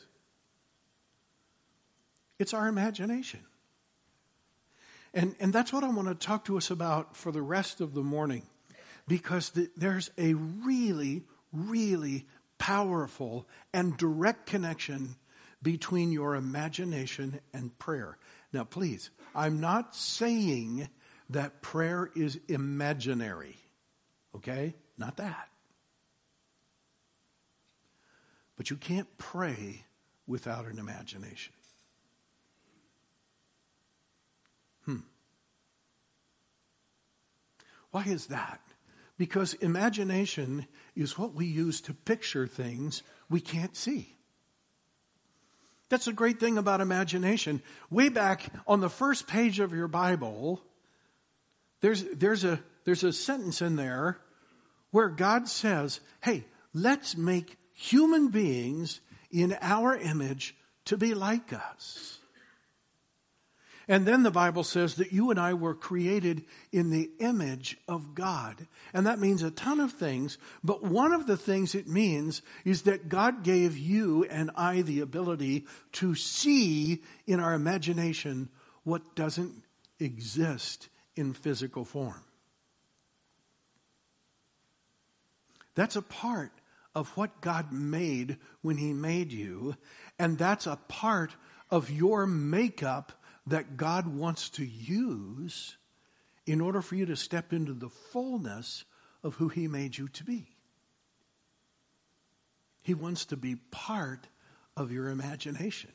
it's 2.38 2.54
our 2.54 2.68
imagination. 2.68 3.40
And, 5.14 5.34
and 5.40 5.52
that's 5.52 5.72
what 5.72 5.84
I 5.84 5.88
want 5.88 6.08
to 6.08 6.14
talk 6.14 6.44
to 6.44 6.56
us 6.56 6.70
about 6.70 7.16
for 7.16 7.32
the 7.32 7.42
rest 7.42 7.80
of 7.80 7.94
the 7.94 8.02
morning 8.02 8.42
because 9.08 9.50
the, 9.50 9.68
there's 9.76 10.10
a 10.18 10.34
really, 10.34 11.24
really 11.52 12.26
powerful 12.58 13.48
and 13.72 13.96
direct 13.96 14.46
connection 14.46 15.16
between 15.62 16.12
your 16.12 16.36
imagination 16.36 17.40
and 17.52 17.76
prayer. 17.78 18.18
Now, 18.52 18.64
please, 18.64 19.10
I'm 19.38 19.60
not 19.60 19.94
saying 19.94 20.88
that 21.30 21.62
prayer 21.62 22.10
is 22.16 22.40
imaginary. 22.48 23.56
Okay? 24.34 24.74
Not 24.98 25.18
that. 25.18 25.48
But 28.56 28.68
you 28.68 28.76
can't 28.76 29.06
pray 29.16 29.84
without 30.26 30.66
an 30.66 30.80
imagination. 30.80 31.54
Hmm. 34.84 34.96
Why 37.92 38.02
is 38.06 38.26
that? 38.26 38.60
Because 39.18 39.54
imagination 39.54 40.66
is 40.96 41.16
what 41.16 41.34
we 41.34 41.46
use 41.46 41.80
to 41.82 41.94
picture 41.94 42.48
things 42.48 43.04
we 43.30 43.40
can't 43.40 43.76
see. 43.76 44.17
That's 45.88 46.06
a 46.06 46.12
great 46.12 46.38
thing 46.38 46.58
about 46.58 46.80
imagination. 46.80 47.62
Way 47.90 48.08
back 48.10 48.52
on 48.66 48.80
the 48.80 48.90
first 48.90 49.26
page 49.26 49.58
of 49.60 49.72
your 49.72 49.88
Bible, 49.88 50.60
there's, 51.80 52.02
there's, 52.04 52.44
a, 52.44 52.60
there's 52.84 53.04
a 53.04 53.12
sentence 53.12 53.62
in 53.62 53.76
there 53.76 54.18
where 54.90 55.08
God 55.08 55.48
says, 55.48 56.00
hey, 56.22 56.44
let's 56.74 57.16
make 57.16 57.56
human 57.72 58.28
beings 58.28 59.00
in 59.30 59.56
our 59.60 59.96
image 59.96 60.56
to 60.86 60.96
be 60.96 61.14
like 61.14 61.52
us. 61.52 62.18
And 63.90 64.04
then 64.04 64.22
the 64.22 64.30
Bible 64.30 64.64
says 64.64 64.96
that 64.96 65.12
you 65.12 65.30
and 65.30 65.40
I 65.40 65.54
were 65.54 65.74
created 65.74 66.44
in 66.70 66.90
the 66.90 67.10
image 67.20 67.78
of 67.88 68.14
God. 68.14 68.66
And 68.92 69.06
that 69.06 69.18
means 69.18 69.42
a 69.42 69.50
ton 69.50 69.80
of 69.80 69.92
things, 69.92 70.36
but 70.62 70.84
one 70.84 71.12
of 71.12 71.26
the 71.26 71.38
things 71.38 71.74
it 71.74 71.88
means 71.88 72.42
is 72.66 72.82
that 72.82 73.08
God 73.08 73.42
gave 73.42 73.78
you 73.78 74.24
and 74.24 74.50
I 74.54 74.82
the 74.82 75.00
ability 75.00 75.64
to 75.92 76.14
see 76.14 77.02
in 77.26 77.40
our 77.40 77.54
imagination 77.54 78.50
what 78.84 79.14
doesn't 79.14 79.54
exist 79.98 80.90
in 81.16 81.32
physical 81.32 81.86
form. 81.86 82.22
That's 85.74 85.96
a 85.96 86.02
part 86.02 86.52
of 86.94 87.08
what 87.16 87.40
God 87.40 87.72
made 87.72 88.36
when 88.60 88.76
He 88.76 88.92
made 88.92 89.32
you, 89.32 89.76
and 90.18 90.36
that's 90.36 90.66
a 90.66 90.76
part 90.88 91.34
of 91.70 91.90
your 91.90 92.26
makeup 92.26 93.12
that 93.48 93.76
God 93.76 94.06
wants 94.06 94.50
to 94.50 94.64
use 94.64 95.76
in 96.46 96.60
order 96.60 96.80
for 96.80 96.94
you 96.94 97.06
to 97.06 97.16
step 97.16 97.52
into 97.52 97.74
the 97.74 97.88
fullness 97.88 98.84
of 99.22 99.34
who 99.34 99.48
He 99.48 99.68
made 99.68 99.96
you 99.96 100.08
to 100.08 100.24
be. 100.24 100.46
He 102.82 102.94
wants 102.94 103.26
to 103.26 103.36
be 103.36 103.56
part 103.70 104.26
of 104.76 104.92
your 104.92 105.08
imagination. 105.08 105.90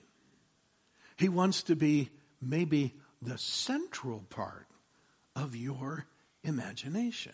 He 1.15 1.29
wants 1.29 1.63
to 1.63 1.75
be 1.75 2.09
maybe 2.41 2.93
the 3.21 3.37
central 3.37 4.19
part 4.29 4.67
of 5.35 5.55
your 5.55 6.05
imagination. 6.43 7.33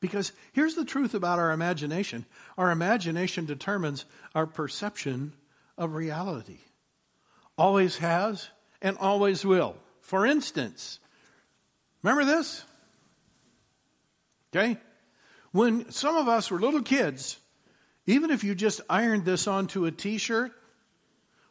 Because 0.00 0.32
here's 0.52 0.74
the 0.74 0.84
truth 0.84 1.14
about 1.14 1.38
our 1.38 1.50
imagination 1.50 2.24
our 2.56 2.70
imagination 2.70 3.46
determines 3.46 4.04
our 4.34 4.46
perception 4.46 5.32
of 5.76 5.94
reality. 5.94 6.58
Always 7.56 7.98
has, 7.98 8.48
and 8.82 8.96
always 8.98 9.44
will. 9.44 9.76
For 10.00 10.26
instance, 10.26 10.98
remember 12.02 12.24
this? 12.24 12.64
Okay? 14.54 14.78
When 15.52 15.90
some 15.90 16.16
of 16.16 16.28
us 16.28 16.50
were 16.50 16.60
little 16.60 16.82
kids, 16.82 17.38
even 18.06 18.30
if 18.30 18.44
you 18.44 18.54
just 18.54 18.80
ironed 18.88 19.24
this 19.24 19.46
onto 19.46 19.84
a 19.84 19.90
t 19.90 20.18
shirt, 20.18 20.52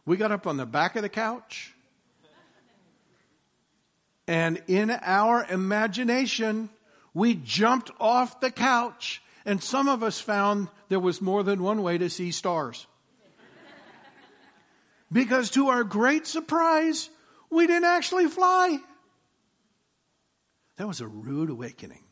we 0.05 0.17
got 0.17 0.31
up 0.31 0.48
on 0.48 0.57
the 0.57 0.65
back 0.65 0.96
of 0.96 1.01
the 1.01 1.10
couch. 1.10 1.74
And 4.27 4.62
in 4.67 4.89
our 4.89 5.46
imagination, 5.50 6.69
we 7.13 7.36
jumped 7.36 7.91
off 8.00 8.39
the 8.39 8.51
couch. 8.51 9.22
And 9.46 9.63
some 9.63 9.88
of 9.88 10.03
us 10.03 10.19
found 10.19 10.67
there 10.89 11.00
was 11.00 11.22
more 11.22 11.43
than 11.43 11.63
one 11.63 11.81
way 11.81 11.98
to 11.98 12.10
see 12.10 12.31
stars. 12.31 12.86
Because 15.12 15.51
to 15.51 15.69
our 15.69 15.86
great 15.86 16.27
surprise, 16.27 17.10
we 17.50 17.68
didn't 17.68 17.86
actually 17.86 18.27
fly. 18.27 18.80
That 20.77 20.88
was 20.88 21.01
a 21.01 21.08
rude 21.08 21.50
awakening. 21.50 22.04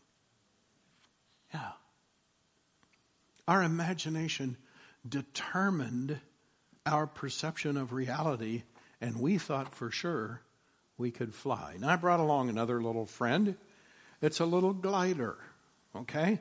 Yeah. 1.53 1.71
Our 3.47 3.63
imagination 3.63 4.57
determined 5.07 6.19
our 6.85 7.07
perception 7.07 7.77
of 7.77 7.93
reality, 7.93 8.63
and 8.99 9.19
we 9.19 9.37
thought 9.37 9.73
for 9.73 9.91
sure 9.91 10.41
we 10.97 11.11
could 11.11 11.33
fly. 11.33 11.75
Now, 11.79 11.89
I 11.89 11.95
brought 11.95 12.19
along 12.19 12.49
another 12.49 12.81
little 12.81 13.05
friend. 13.05 13.55
It's 14.21 14.39
a 14.39 14.45
little 14.45 14.73
glider, 14.73 15.37
okay? 15.95 16.39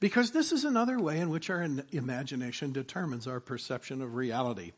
Because 0.00 0.30
this 0.30 0.52
is 0.52 0.64
another 0.64 0.98
way 0.98 1.20
in 1.20 1.28
which 1.28 1.50
our 1.50 1.66
imagination 1.92 2.72
determines 2.72 3.26
our 3.26 3.40
perception 3.40 4.00
of 4.00 4.14
reality. 4.14 4.72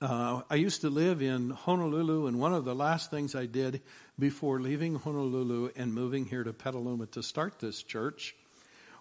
Uh, 0.00 0.40
I 0.48 0.54
used 0.54 0.80
to 0.80 0.88
live 0.88 1.20
in 1.20 1.50
Honolulu, 1.50 2.26
and 2.26 2.40
one 2.40 2.54
of 2.54 2.64
the 2.64 2.74
last 2.74 3.10
things 3.10 3.34
I 3.34 3.44
did 3.44 3.82
before 4.18 4.58
leaving 4.58 4.94
Honolulu 4.94 5.72
and 5.76 5.92
moving 5.92 6.24
here 6.24 6.42
to 6.42 6.54
Petaluma 6.54 7.04
to 7.08 7.22
start 7.22 7.58
this 7.58 7.82
church 7.82 8.34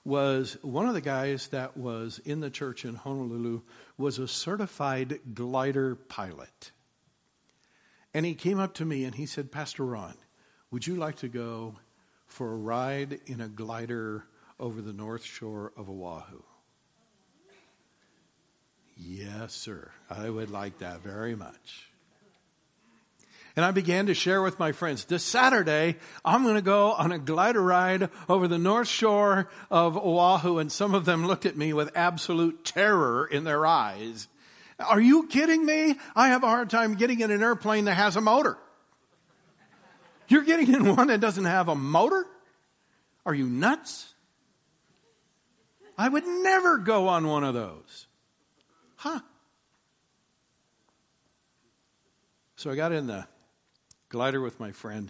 was 0.04 0.58
one 0.62 0.88
of 0.88 0.94
the 0.94 1.02
guys 1.02 1.48
that 1.50 1.78
was 1.78 2.20
in 2.26 2.42
the 2.42 2.50
church 2.50 2.84
in 2.84 2.96
Honolulu 2.96 3.62
was 3.98 4.20
a 4.20 4.28
certified 4.28 5.22
glider 5.34 5.96
pilot. 5.96 6.72
And 8.14 8.26
he 8.26 8.36
came 8.36 8.60
up 8.60 8.74
to 8.76 8.86
me 8.86 9.06
and 9.06 9.16
he 9.16 9.26
said, 9.26 9.54
Pastor 9.54 9.86
Ron, 9.86 10.16
would 10.70 10.86
you 10.86 10.98
like 10.98 11.18
to 11.18 11.30
go 11.30 11.76
for 12.26 12.52
a 12.52 12.58
ride 12.58 13.22
in 13.26 13.40
a 13.40 13.48
glider 13.48 14.26
over 14.60 14.82
the 14.82 14.94
north 14.94 15.24
shore 15.24 15.72
of 15.78 15.90
Oahu? 15.90 16.42
Yes, 19.02 19.54
sir. 19.54 19.90
I 20.10 20.30
would 20.30 20.52
like 20.52 20.80
that 20.80 21.02
very 21.02 21.36
much. 21.36 21.90
And 23.56 23.66
I 23.66 23.72
began 23.72 24.06
to 24.08 24.14
share 24.14 24.42
with 24.42 24.60
my 24.60 24.74
friends, 24.74 25.06
this 25.06 25.24
Saturday, 25.24 25.98
I'm 26.24 26.44
going 26.44 26.56
to 26.56 26.62
go 26.62 26.92
on 26.92 27.12
a 27.12 27.20
glider 27.20 27.62
ride 27.62 28.10
over 28.28 28.48
the 28.48 28.58
north 28.58 28.88
shore 28.88 29.50
of 29.72 29.98
Oahu. 29.98 30.60
And 30.60 30.72
some 30.72 30.94
of 30.94 31.06
them 31.06 31.26
looked 31.26 31.46
at 31.46 31.58
me 31.58 31.74
with 31.74 31.92
absolute 31.96 32.64
terror 32.64 33.26
in 33.26 33.46
their 33.46 33.66
eyes. 33.66 34.28
Are 34.80 35.02
you 35.02 35.28
kidding 35.28 35.66
me? 35.66 35.96
I 36.16 36.30
have 36.30 36.44
a 36.44 36.48
hard 36.48 36.70
time 36.70 36.96
getting 36.96 37.22
in 37.22 37.32
an 37.32 37.42
airplane 37.42 37.86
that 37.86 37.96
has 37.96 38.16
a 38.16 38.22
motor. 38.22 38.58
You're 40.28 40.44
getting 40.44 40.74
in 40.74 40.96
one 40.96 41.08
that 41.08 41.20
doesn't 41.20 41.46
have 41.46 41.70
a 41.70 41.76
motor? 41.76 42.26
Are 43.26 43.34
you 43.34 43.48
nuts? 43.48 44.14
I 45.98 46.08
would 46.08 46.26
never 46.26 46.78
go 46.78 47.08
on 47.08 47.28
one 47.28 47.44
of 47.44 47.54
those. 47.54 48.08
Huh. 49.00 49.22
So 52.58 52.70
I 52.70 52.76
got 52.76 52.92
in 52.92 53.08
the 53.08 53.26
glider 54.10 54.42
with 54.42 54.60
my 54.60 54.74
friend. 54.74 55.10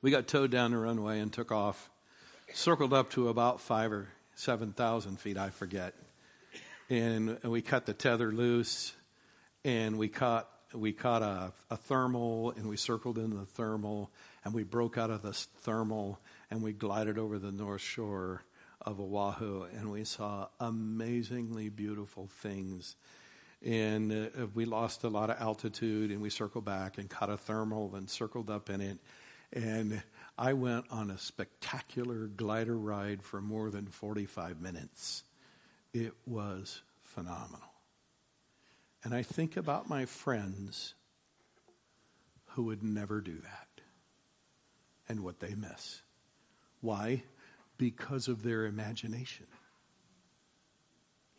We 0.00 0.10
got 0.10 0.26
towed 0.26 0.50
down 0.50 0.70
the 0.70 0.78
runway 0.78 1.20
and 1.20 1.30
took 1.30 1.52
off, 1.52 1.90
circled 2.54 2.94
up 2.94 3.10
to 3.10 3.28
about 3.28 3.60
five 3.60 3.92
or 3.92 4.08
7,000 4.36 5.20
feet, 5.20 5.36
I 5.36 5.50
forget. 5.50 5.92
And 6.88 7.38
we 7.44 7.60
cut 7.60 7.84
the 7.84 7.92
tether 7.92 8.32
loose 8.32 8.94
and 9.62 9.98
we 9.98 10.08
caught, 10.08 10.48
we 10.72 10.94
caught 10.94 11.20
a, 11.20 11.52
a 11.68 11.76
thermal 11.76 12.52
and 12.52 12.70
we 12.70 12.78
circled 12.78 13.18
in 13.18 13.36
the 13.36 13.44
thermal 13.44 14.10
and 14.46 14.54
we 14.54 14.62
broke 14.62 14.96
out 14.96 15.10
of 15.10 15.20
this 15.20 15.46
thermal 15.58 16.18
and 16.50 16.62
we 16.62 16.72
glided 16.72 17.18
over 17.18 17.38
the 17.38 17.52
north 17.52 17.82
shore 17.82 18.44
of 18.82 19.00
Oahu 19.00 19.64
and 19.76 19.90
we 19.90 20.04
saw 20.04 20.48
amazingly 20.58 21.68
beautiful 21.68 22.28
things. 22.28 22.96
And 23.64 24.12
uh, 24.12 24.46
we 24.54 24.64
lost 24.64 25.04
a 25.04 25.08
lot 25.08 25.28
of 25.28 25.40
altitude 25.40 26.10
and 26.10 26.20
we 26.22 26.30
circled 26.30 26.64
back 26.64 26.96
and 26.98 27.10
caught 27.10 27.30
a 27.30 27.36
thermal 27.36 27.94
and 27.94 28.08
circled 28.08 28.48
up 28.50 28.70
in 28.70 28.80
it. 28.80 28.98
And 29.52 30.02
i 30.38 30.54
went 30.54 30.86
on 30.90 31.10
a 31.10 31.18
spectacular 31.18 32.28
glider 32.28 32.76
ride 32.76 33.22
for 33.22 33.40
more 33.40 33.70
than 33.70 33.86
45 33.86 34.60
minutes. 34.60 35.24
It 35.92 36.14
was 36.26 36.80
phenomenal. 37.02 37.60
And 39.02 39.14
i 39.14 39.22
think 39.22 39.56
about 39.56 39.88
my 39.88 40.06
friends 40.06 40.94
who 42.50 42.64
would 42.64 42.82
never 42.82 43.20
do 43.20 43.36
that 43.36 43.68
and 45.08 45.20
what 45.20 45.40
they 45.40 45.54
miss. 45.54 46.02
Why 46.80 47.22
because 47.80 48.28
of 48.28 48.42
their 48.42 48.66
imagination 48.66 49.46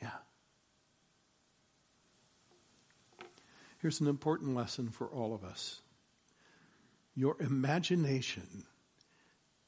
yeah 0.02 0.10
Here's 3.82 4.00
an 4.00 4.08
important 4.08 4.56
lesson 4.56 4.90
for 4.90 5.08
all 5.08 5.34
of 5.34 5.44
us 5.44 5.82
your 7.16 7.36
imagination, 7.42 8.64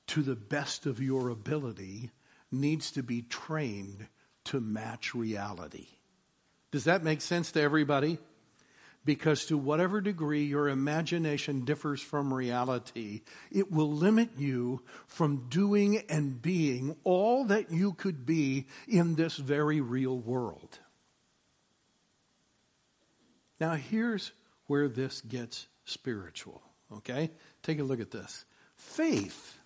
to 0.07 0.21
the 0.21 0.35
best 0.35 0.85
of 0.85 1.01
your 1.01 1.29
ability, 1.29 2.11
needs 2.51 2.91
to 2.91 3.03
be 3.03 3.21
trained 3.23 4.07
to 4.45 4.59
match 4.59 5.13
reality. 5.13 5.87
Does 6.71 6.85
that 6.85 7.03
make 7.03 7.21
sense 7.21 7.51
to 7.51 7.61
everybody? 7.61 8.17
Because 9.05 9.45
to 9.45 9.57
whatever 9.57 9.99
degree 9.99 10.45
your 10.45 10.69
imagination 10.69 11.65
differs 11.65 12.01
from 12.01 12.33
reality, 12.33 13.21
it 13.51 13.69
will 13.71 13.91
limit 13.91 14.29
you 14.37 14.81
from 15.07 15.49
doing 15.49 16.03
and 16.09 16.41
being 16.41 16.95
all 17.03 17.43
that 17.45 17.69
you 17.71 17.93
could 17.93 18.25
be 18.25 18.67
in 18.87 19.15
this 19.15 19.35
very 19.35 19.81
real 19.81 20.17
world. 20.17 20.79
Now, 23.59 23.75
here's 23.75 24.31
where 24.67 24.87
this 24.87 25.21
gets 25.21 25.67
spiritual, 25.85 26.61
okay? 26.91 27.31
Take 27.61 27.79
a 27.79 27.83
look 27.83 27.99
at 27.99 28.11
this. 28.11 28.45
Faith 28.75 29.57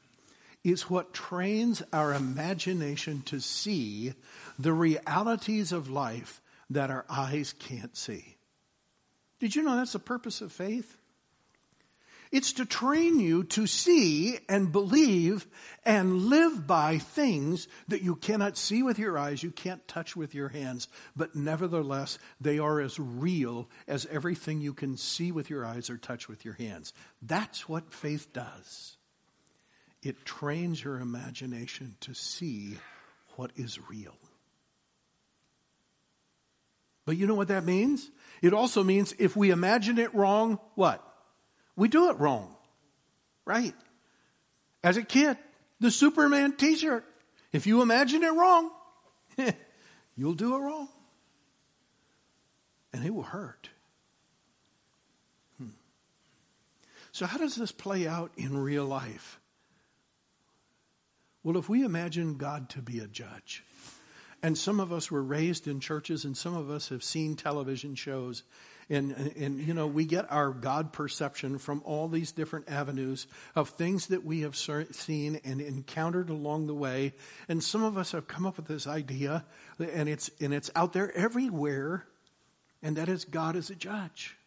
is 0.64 0.90
what 0.90 1.14
trains 1.14 1.84
our 1.94 2.14
imagination 2.14 3.22
to 3.24 3.40
see 3.40 4.14
the 4.58 4.74
realities 4.74 5.72
of 5.72 5.90
life 5.90 6.42
that 6.70 6.90
our 6.90 7.06
eyes 7.10 7.54
can't 7.58 7.96
see. 7.96 8.37
Did 9.40 9.56
you 9.56 9.64
know 9.64 9.76
that's 9.76 9.94
the 9.94 10.00
purpose 10.00 10.42
of 10.42 10.52
faith? 10.52 10.98
It's 12.32 12.54
to 12.54 12.66
train 12.66 13.20
you 13.20 13.46
to 13.46 13.68
see 13.68 14.38
and 14.50 14.72
believe 14.72 15.48
and 15.86 16.24
live 16.24 16.68
by 16.68 16.98
things 16.98 17.68
that 17.88 18.02
you 18.02 18.16
cannot 18.16 18.58
see 18.58 18.84
with 18.84 19.00
your 19.00 19.18
eyes, 19.18 19.42
you 19.42 19.52
can't 19.52 19.88
touch 19.88 20.16
with 20.16 20.36
your 20.36 20.50
hands, 20.50 20.90
but 21.16 21.36
nevertheless, 21.36 22.20
they 22.42 22.60
are 22.60 22.82
as 22.82 23.00
real 23.00 23.70
as 23.88 24.06
everything 24.08 24.60
you 24.60 24.74
can 24.74 24.98
see 24.98 25.32
with 25.32 25.50
your 25.50 25.66
eyes 25.66 25.90
or 25.90 25.98
touch 25.98 26.28
with 26.28 26.44
your 26.44 26.56
hands. 26.56 26.92
That's 27.22 27.70
what 27.70 27.94
faith 27.94 28.34
does. 28.34 28.98
It 30.04 30.26
trains 30.26 30.84
your 30.84 31.00
imagination 31.00 31.96
to 32.02 32.14
see 32.14 32.78
what 33.36 33.52
is 33.56 33.80
real. 33.90 34.16
But 37.08 37.16
you 37.16 37.26
know 37.26 37.36
what 37.36 37.48
that 37.48 37.64
means? 37.64 38.12
It 38.42 38.54
also 38.54 38.84
means 38.84 39.16
if 39.18 39.38
we 39.38 39.50
imagine 39.50 39.98
it 39.98 40.14
wrong, 40.14 40.60
what? 40.76 41.02
we 41.78 41.88
do 41.88 42.10
it 42.10 42.20
wrong. 42.20 42.54
Right? 43.46 43.74
As 44.84 44.98
a 44.98 45.04
kid, 45.04 45.38
the 45.80 45.90
Superman 45.90 46.58
t-shirt. 46.58 47.06
If 47.54 47.66
you 47.66 47.82
imagine 47.82 48.24
it 48.24 48.34
wrong, 48.34 48.72
you'll 50.18 50.34
do 50.34 50.56
it 50.56 50.60
wrong. 50.60 50.90
And 52.92 53.06
it 53.06 53.16
will 53.16 53.24
hurt. 53.24 53.70
Hmm. 55.60 55.70
So 57.14 57.26
how 57.26 57.38
does 57.38 57.56
this 57.56 57.72
play 57.72 58.06
out 58.06 58.32
in 58.36 58.58
real 58.58 58.86
life? 58.86 59.40
Well, 61.42 61.56
if 61.56 61.70
we 61.70 61.86
imagine 61.86 62.36
God 62.36 62.68
to 62.72 62.82
be 62.82 63.00
a 63.00 63.08
judge, 63.08 63.64
and 64.44 64.58
some 64.58 64.80
of 64.80 64.92
us 64.92 65.12
were 65.12 65.24
raised 65.24 65.68
in 65.68 65.80
churches 65.80 66.26
and 66.26 66.38
some 66.38 66.56
of 66.56 66.70
us 66.70 66.90
have 66.90 67.04
seen 67.04 67.36
television 67.36 67.96
shows 67.96 68.44
and, 68.90 69.12
and, 69.36 69.60
you 69.60 69.74
know, 69.74 69.86
we 69.86 70.06
get 70.06 70.32
our 70.32 70.52
God 70.52 70.94
perception 70.94 71.58
from 71.58 71.82
all 71.84 72.08
these 72.08 72.32
different 72.32 72.70
avenues 72.70 73.28
of 73.54 73.70
things 73.70 74.08
that 74.08 74.24
we 74.24 74.42
have 74.42 74.56
seen 74.56 75.42
and 75.44 75.60
encountered 75.60 76.30
along 76.30 76.68
the 76.68 76.74
way. 76.74 77.14
And 77.50 77.62
some 77.62 77.84
of 77.84 77.98
us 77.98 78.14
have 78.14 78.30
come 78.30 78.46
up 78.46 78.56
with 78.56 78.68
this 78.68 78.88
idea, 78.88 79.46
and 79.78 80.08
it's, 80.08 80.32
and 80.40 80.54
it's 80.54 80.72
out 80.74 80.94
there 80.94 81.16
everywhere, 81.18 82.06
and 82.82 82.96
that 82.96 83.10
is 83.10 83.26
God 83.26 83.58
is 83.58 83.70
a 83.70 83.76
judge. 83.76 84.38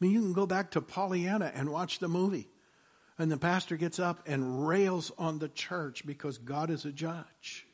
I 0.00 0.04
mean, 0.04 0.12
you 0.12 0.20
can 0.20 0.34
go 0.34 0.46
back 0.46 0.72
to 0.72 0.82
Pollyanna 0.82 1.50
and 1.54 1.70
watch 1.70 1.98
the 1.98 2.08
movie. 2.08 2.48
And 3.18 3.32
the 3.32 3.38
pastor 3.38 3.78
gets 3.78 3.98
up 3.98 4.24
and 4.26 4.68
rails 4.68 5.10
on 5.16 5.38
the 5.38 5.48
church 5.48 6.04
because 6.04 6.36
God 6.36 6.68
is 6.68 6.84
a 6.84 6.92
judge. 6.92 7.65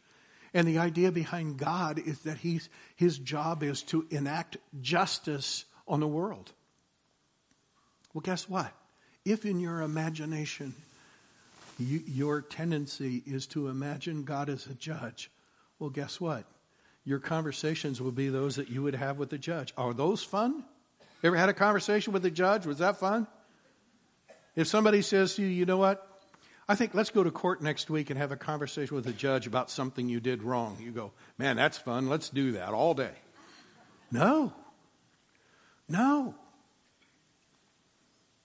And 0.54 0.68
the 0.68 0.78
idea 0.78 1.10
behind 1.10 1.56
God 1.56 1.98
is 1.98 2.20
that 2.20 2.36
he's, 2.36 2.68
his 2.96 3.18
job 3.18 3.62
is 3.62 3.82
to 3.84 4.06
enact 4.10 4.58
justice 4.80 5.64
on 5.88 6.00
the 6.00 6.08
world. 6.08 6.52
Well, 8.12 8.22
guess 8.22 8.48
what? 8.48 8.72
If 9.24 9.46
in 9.46 9.60
your 9.60 9.80
imagination 9.80 10.74
you, 11.78 12.02
your 12.06 12.42
tendency 12.42 13.22
is 13.26 13.46
to 13.48 13.68
imagine 13.68 14.24
God 14.24 14.48
as 14.50 14.66
a 14.66 14.74
judge, 14.74 15.30
well, 15.78 15.90
guess 15.90 16.20
what? 16.20 16.44
Your 17.04 17.18
conversations 17.18 18.00
will 18.00 18.12
be 18.12 18.28
those 18.28 18.56
that 18.56 18.68
you 18.68 18.82
would 18.82 18.94
have 18.94 19.18
with 19.18 19.30
the 19.30 19.38
judge. 19.38 19.72
Are 19.76 19.94
those 19.94 20.22
fun? 20.22 20.64
Ever 21.24 21.36
had 21.36 21.48
a 21.48 21.54
conversation 21.54 22.12
with 22.12 22.22
the 22.22 22.30
judge? 22.30 22.66
Was 22.66 22.78
that 22.78 22.98
fun? 22.98 23.26
If 24.54 24.66
somebody 24.66 25.02
says 25.02 25.34
to 25.36 25.42
you, 25.42 25.48
you 25.48 25.64
know 25.64 25.78
what? 25.78 26.06
I 26.68 26.74
think 26.74 26.94
let's 26.94 27.10
go 27.10 27.24
to 27.24 27.30
court 27.30 27.60
next 27.60 27.90
week 27.90 28.10
and 28.10 28.18
have 28.18 28.32
a 28.32 28.36
conversation 28.36 28.94
with 28.94 29.04
the 29.04 29.12
judge 29.12 29.46
about 29.46 29.70
something 29.70 30.08
you 30.08 30.20
did 30.20 30.42
wrong. 30.42 30.78
You 30.80 30.92
go, 30.92 31.12
man, 31.36 31.56
that's 31.56 31.78
fun. 31.78 32.08
Let's 32.08 32.28
do 32.28 32.52
that 32.52 32.70
all 32.70 32.94
day. 32.94 33.14
No. 34.10 34.52
No. 35.88 36.34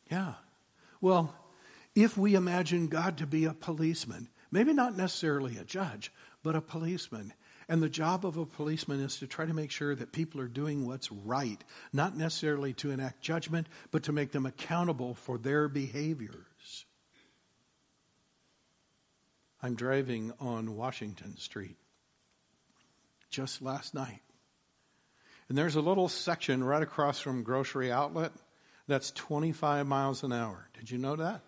Yeah. 0.09 0.33
Well, 0.99 1.33
if 1.95 2.17
we 2.17 2.35
imagine 2.35 2.87
God 2.87 3.17
to 3.17 3.27
be 3.27 3.45
a 3.45 3.53
policeman, 3.53 4.29
maybe 4.51 4.73
not 4.73 4.97
necessarily 4.97 5.57
a 5.57 5.63
judge, 5.63 6.11
but 6.43 6.55
a 6.55 6.61
policeman, 6.61 7.33
and 7.69 7.83
the 7.83 7.89
job 7.89 8.25
of 8.25 8.37
a 8.37 8.45
policeman 8.45 9.01
is 9.01 9.17
to 9.17 9.27
try 9.27 9.45
to 9.45 9.53
make 9.53 9.71
sure 9.71 9.93
that 9.93 10.11
people 10.11 10.39
are 10.39 10.47
doing 10.47 10.87
what's 10.87 11.11
right, 11.11 11.61
not 11.91 12.15
necessarily 12.15 12.73
to 12.73 12.91
enact 12.91 13.21
judgment, 13.21 13.67
but 13.91 14.03
to 14.03 14.11
make 14.11 14.31
them 14.31 14.45
accountable 14.45 15.13
for 15.13 15.37
their 15.37 15.67
behaviors. 15.67 16.45
I'm 19.61 19.75
driving 19.75 20.33
on 20.39 20.75
Washington 20.75 21.37
Street 21.37 21.77
just 23.29 23.61
last 23.61 23.93
night. 23.93 24.21
And 25.49 25.57
there's 25.57 25.75
a 25.75 25.81
little 25.81 26.09
section 26.09 26.63
right 26.63 26.83
across 26.83 27.19
from 27.19 27.43
grocery 27.43 27.91
outlet 27.91 28.31
that's 28.87 29.11
25 29.11 29.87
miles 29.87 30.23
an 30.23 30.33
hour. 30.33 30.69
Did 30.77 30.91
you 30.91 30.97
know 30.97 31.15
that? 31.15 31.41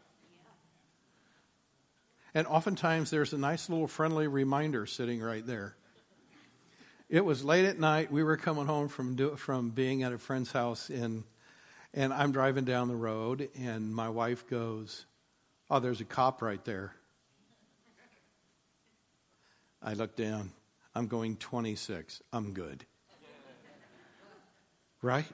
And 2.33 2.47
oftentimes 2.47 3.09
there's 3.09 3.33
a 3.33 3.37
nice 3.37 3.69
little 3.69 3.87
friendly 3.87 4.27
reminder 4.27 4.85
sitting 4.85 5.19
right 5.21 5.45
there. 5.45 5.75
It 7.09 7.25
was 7.25 7.43
late 7.43 7.65
at 7.65 7.79
night. 7.79 8.11
We 8.11 8.23
were 8.23 8.37
coming 8.37 8.67
home 8.67 8.87
from 8.87 9.15
do, 9.15 9.35
from 9.35 9.71
being 9.71 10.03
at 10.03 10.13
a 10.13 10.17
friend's 10.17 10.51
house 10.51 10.89
in 10.89 11.23
And 11.93 12.13
I'm 12.13 12.31
driving 12.31 12.65
down 12.65 12.87
the 12.87 12.95
road, 12.95 13.49
and 13.57 13.93
my 13.93 14.09
wife 14.09 14.47
goes, 14.47 15.05
Oh, 15.71 15.79
there's 15.79 16.01
a 16.01 16.05
cop 16.05 16.41
right 16.41 16.63
there. 16.65 16.93
I 19.81 19.93
look 19.93 20.15
down. 20.15 20.51
I'm 20.95 21.07
going 21.07 21.37
26. 21.37 22.21
I'm 22.33 22.53
good. 22.53 22.85
Right? 25.01 25.25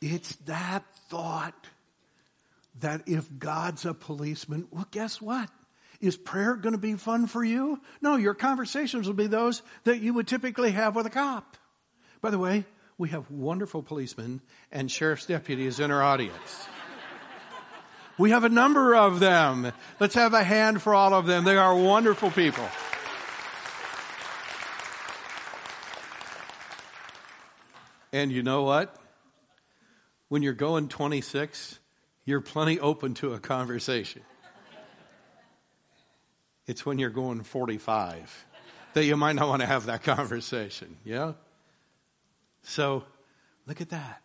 It's 0.00 0.36
that 0.46 0.84
thought 1.08 1.66
that 2.80 3.02
if 3.06 3.26
God's 3.38 3.86
a 3.86 3.94
policeman, 3.94 4.66
well, 4.70 4.86
guess 4.90 5.20
what? 5.20 5.48
Is 6.00 6.16
prayer 6.16 6.56
going 6.56 6.74
to 6.74 6.78
be 6.78 6.94
fun 6.94 7.26
for 7.26 7.42
you? 7.42 7.80
No, 8.02 8.16
your 8.16 8.34
conversations 8.34 9.06
will 9.06 9.14
be 9.14 9.28
those 9.28 9.62
that 9.84 10.00
you 10.00 10.12
would 10.12 10.26
typically 10.26 10.72
have 10.72 10.94
with 10.94 11.06
a 11.06 11.10
cop. 11.10 11.56
By 12.20 12.30
the 12.30 12.38
way, 12.38 12.64
we 12.98 13.08
have 13.10 13.30
wonderful 13.30 13.82
policemen 13.82 14.42
and 14.70 14.90
sheriff's 14.90 15.26
deputies 15.26 15.80
in 15.80 15.90
our 15.90 16.02
audience. 16.02 16.66
We 18.18 18.30
have 18.30 18.44
a 18.44 18.48
number 18.48 18.94
of 18.94 19.18
them. 19.18 19.72
Let's 19.98 20.14
have 20.14 20.34
a 20.34 20.44
hand 20.44 20.82
for 20.82 20.94
all 20.94 21.14
of 21.14 21.26
them. 21.26 21.44
They 21.44 21.56
are 21.56 21.74
wonderful 21.74 22.30
people. 22.30 22.68
And 28.14 28.30
you 28.30 28.44
know 28.44 28.62
what? 28.62 28.94
When 30.28 30.44
you're 30.44 30.52
going 30.52 30.86
26, 30.86 31.80
you're 32.24 32.40
plenty 32.40 32.78
open 32.78 33.14
to 33.14 33.34
a 33.34 33.40
conversation. 33.40 34.22
It's 36.68 36.86
when 36.86 37.00
you're 37.00 37.10
going 37.10 37.42
45 37.42 38.46
that 38.92 39.04
you 39.04 39.16
might 39.16 39.32
not 39.32 39.48
want 39.48 39.62
to 39.62 39.66
have 39.66 39.86
that 39.86 40.04
conversation. 40.04 40.96
Yeah? 41.04 41.32
So, 42.62 43.02
look 43.66 43.80
at 43.80 43.90
that. 43.90 44.22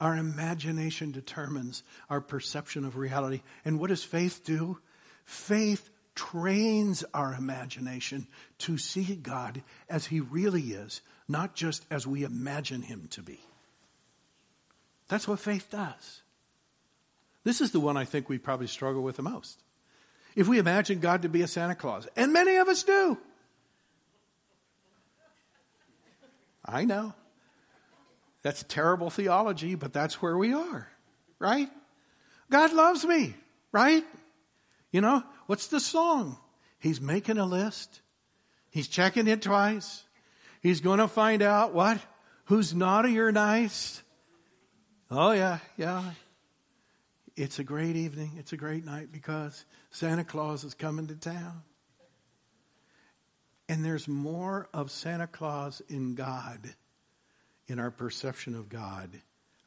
Our 0.00 0.16
imagination 0.16 1.12
determines 1.12 1.84
our 2.10 2.20
perception 2.20 2.84
of 2.84 2.96
reality. 2.96 3.42
And 3.64 3.78
what 3.78 3.90
does 3.90 4.02
faith 4.02 4.42
do? 4.44 4.78
Faith 5.24 5.88
trains 6.16 7.04
our 7.14 7.34
imagination 7.34 8.26
to 8.58 8.78
see 8.78 9.14
God 9.14 9.62
as 9.88 10.06
He 10.06 10.18
really 10.18 10.72
is, 10.72 11.02
not 11.28 11.54
just 11.54 11.84
as 11.90 12.06
we 12.06 12.24
imagine 12.24 12.82
Him 12.82 13.08
to 13.12 13.22
be. 13.22 13.40
That's 15.08 15.28
what 15.28 15.40
faith 15.40 15.68
does. 15.70 16.22
This 17.44 17.60
is 17.60 17.72
the 17.72 17.80
one 17.80 17.96
I 17.96 18.04
think 18.04 18.28
we 18.28 18.38
probably 18.38 18.66
struggle 18.66 19.02
with 19.02 19.16
the 19.16 19.22
most. 19.22 19.62
If 20.34 20.48
we 20.48 20.58
imagine 20.58 21.00
God 21.00 21.22
to 21.22 21.28
be 21.28 21.42
a 21.42 21.46
Santa 21.46 21.74
Claus, 21.74 22.06
and 22.16 22.32
many 22.32 22.56
of 22.56 22.68
us 22.68 22.82
do. 22.82 23.18
I 26.64 26.84
know. 26.84 27.14
That's 28.42 28.62
terrible 28.64 29.10
theology, 29.10 29.74
but 29.74 29.92
that's 29.92 30.22
where 30.22 30.36
we 30.36 30.52
are, 30.52 30.88
right? 31.38 31.68
God 32.50 32.72
loves 32.72 33.04
me, 33.04 33.34
right? 33.70 34.04
You 34.90 35.00
know, 35.00 35.22
what's 35.46 35.68
the 35.68 35.80
song? 35.80 36.38
He's 36.78 37.00
making 37.00 37.38
a 37.38 37.46
list. 37.46 38.00
He's 38.70 38.88
checking 38.88 39.28
it 39.28 39.42
twice. 39.42 40.04
He's 40.62 40.80
going 40.80 41.00
to 41.00 41.08
find 41.08 41.42
out 41.42 41.74
what? 41.74 41.98
Who's 42.44 42.74
naughty 42.74 43.18
or 43.18 43.32
nice? 43.32 44.02
Oh, 45.10 45.32
yeah, 45.32 45.58
yeah. 45.76 46.02
It's 47.36 47.58
a 47.58 47.64
great 47.64 47.96
evening. 47.96 48.32
It's 48.38 48.52
a 48.52 48.56
great 48.56 48.84
night 48.84 49.10
because 49.10 49.64
Santa 49.90 50.24
Claus 50.24 50.64
is 50.64 50.74
coming 50.74 51.08
to 51.08 51.16
town. 51.16 51.62
And 53.68 53.84
there's 53.84 54.06
more 54.06 54.68
of 54.72 54.90
Santa 54.90 55.26
Claus 55.26 55.82
in 55.88 56.14
God 56.14 56.74
in 57.66 57.78
our 57.78 57.90
perception 57.90 58.54
of 58.54 58.68
God 58.68 59.10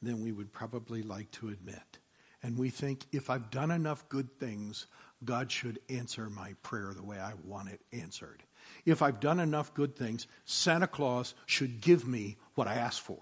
than 0.01 0.23
we 0.23 0.31
would 0.31 0.53
probably 0.53 1.01
like 1.01 1.31
to 1.31 1.49
admit. 1.49 1.99
And 2.43 2.58
we 2.58 2.69
think 2.69 3.05
if 3.12 3.29
I've 3.29 3.49
done 3.49 3.71
enough 3.71 4.08
good 4.08 4.39
things, 4.39 4.86
God 5.23 5.51
should 5.51 5.79
answer 5.89 6.29
my 6.29 6.53
prayer 6.62 6.93
the 6.95 7.03
way 7.03 7.17
I 7.17 7.34
want 7.43 7.69
it 7.69 7.81
answered. 7.91 8.43
If 8.86 9.01
I've 9.01 9.19
done 9.19 9.39
enough 9.39 9.73
good 9.73 9.95
things, 9.95 10.28
Santa 10.45 10.88
Claus 10.88 11.34
should 11.45 11.82
give 11.82 12.08
me 12.08 12.38
what 12.56 12.67
I 12.67 12.75
asked 12.75 13.01
for. 13.01 13.19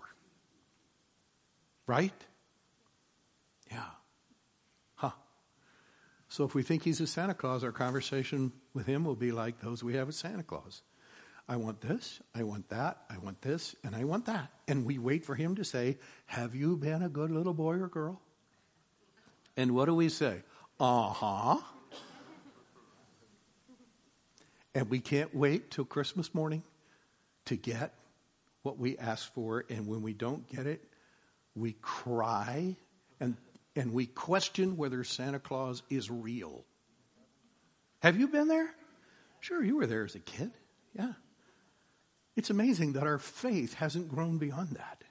Right? 1.88 2.14
Yeah. 3.72 3.84
Huh. 4.96 5.12
So 6.30 6.44
if 6.46 6.56
we 6.56 6.64
think 6.64 6.84
he's 6.84 7.02
a 7.02 7.08
Santa 7.08 7.34
Claus, 7.34 7.64
our 7.64 7.72
conversation 7.72 8.52
with 8.74 8.86
him 8.86 9.04
will 9.04 9.16
be 9.16 9.32
like 9.32 9.60
those 9.60 9.84
we 9.84 9.96
have 9.96 10.08
with 10.08 10.16
Santa 10.16 10.44
Claus. 10.44 10.82
I 11.48 11.58
want 11.58 11.82
this, 11.82 12.22
I 12.34 12.44
want 12.44 12.70
that, 12.70 13.04
I 13.10 13.18
want 13.18 13.42
this, 13.42 13.76
and 13.84 13.96
I 13.96 14.06
want 14.06 14.28
that. 14.28 14.50
And 14.68 14.86
we 14.86 14.98
wait 14.98 15.26
for 15.26 15.36
him 15.36 15.56
to 15.56 15.66
say, 15.66 15.98
Have 16.26 16.56
you 16.56 16.78
been 16.78 17.04
a 17.04 17.10
good 17.10 17.32
little 17.32 17.54
boy 17.54 17.76
or 17.76 17.90
girl? 17.90 18.22
And 19.58 19.76
what 19.76 19.86
do 19.86 19.96
we 19.96 20.10
say? 20.10 20.44
Uh 20.80 21.10
huh. 21.10 21.58
And 24.76 24.90
we 24.90 25.00
can't 25.00 25.34
wait 25.36 25.72
till 25.72 25.86
Christmas 25.86 26.34
morning 26.34 26.64
to 27.46 27.56
get 27.56 27.94
what 28.64 28.78
we 28.80 28.98
ask 28.98 29.32
for. 29.34 29.66
And 29.70 29.88
when 29.88 30.02
we 30.02 30.14
don't 30.14 30.48
get 30.48 30.66
it, 30.66 30.84
we 31.56 31.74
cry 31.82 32.76
and, 33.20 33.38
and 33.76 33.94
we 33.94 34.08
question 34.08 34.78
whether 34.78 35.04
Santa 35.04 35.40
Claus 35.40 35.84
is 35.90 36.10
real. 36.10 36.64
Have 38.02 38.20
you 38.20 38.28
been 38.28 38.48
there? 38.48 38.70
Sure, 39.40 39.64
you 39.64 39.78
were 39.78 39.88
there 39.88 40.06
as 40.06 40.16
a 40.16 40.20
kid. 40.20 40.52
Yeah. 40.98 41.14
It's 42.36 42.50
amazing 42.50 42.94
that 42.94 43.04
our 43.04 43.20
faith 43.20 43.76
hasn't 43.76 44.10
grown 44.10 44.38
beyond 44.40 44.70
that. 44.78 45.04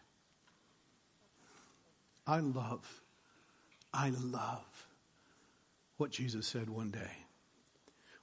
I 2.27 2.41
love, 2.41 3.03
I 3.93 4.11
love 4.11 4.87
what 5.97 6.11
Jesus 6.11 6.47
said 6.47 6.69
one 6.69 6.91
day. 6.91 7.22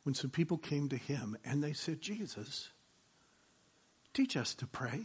When 0.10 0.16
some 0.16 0.32
people 0.32 0.58
came 0.58 0.90
to 0.90 0.98
him 0.98 1.38
and 1.46 1.64
they 1.64 1.74
said, 1.74 2.02
Jesus, 2.02 2.70
teach 4.12 4.36
us 4.36 4.56
to 4.56 4.66
pray. 4.66 5.02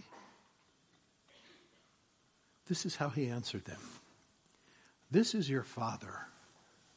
This 2.68 2.86
is 2.86 2.96
how 2.96 3.10
he 3.10 3.28
answered 3.28 3.66
them. 3.66 3.82
This 5.10 5.34
is 5.34 5.50
your 5.50 5.62
father 5.62 6.20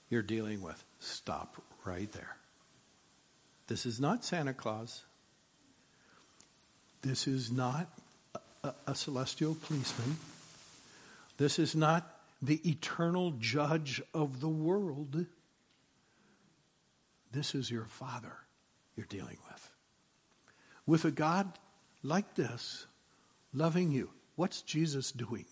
you're 0.08 0.22
dealing 0.22 0.62
with. 0.62 0.82
Stop 1.02 1.62
right 1.84 2.10
there. 2.14 2.38
This 3.68 3.86
is 3.86 4.00
not 4.00 4.24
Santa 4.24 4.54
Claus. 4.54 5.04
This 7.02 7.28
is 7.28 7.52
not 7.52 7.90
a, 8.64 8.72
a, 8.88 8.96
celestial 8.96 9.58
policeman. 9.64 10.16
This 11.36 11.60
is 11.60 11.76
not 11.76 12.10
the 12.42 12.62
eternal 12.70 13.32
judge 13.32 14.02
of 14.14 14.40
the 14.40 14.48
world. 14.48 15.26
This 17.32 17.56
is 17.56 17.70
your 17.70 17.86
Father 17.86 18.34
you're 18.96 19.06
dealing 19.06 19.38
with. 19.50 19.72
With 20.86 21.06
a 21.06 21.12
God 21.12 21.52
like 22.04 22.36
this, 22.36 22.88
loving 23.54 23.92
you, 23.92 24.10
what's 24.36 24.62
Jesus 24.62 25.12
doing? 25.12 25.46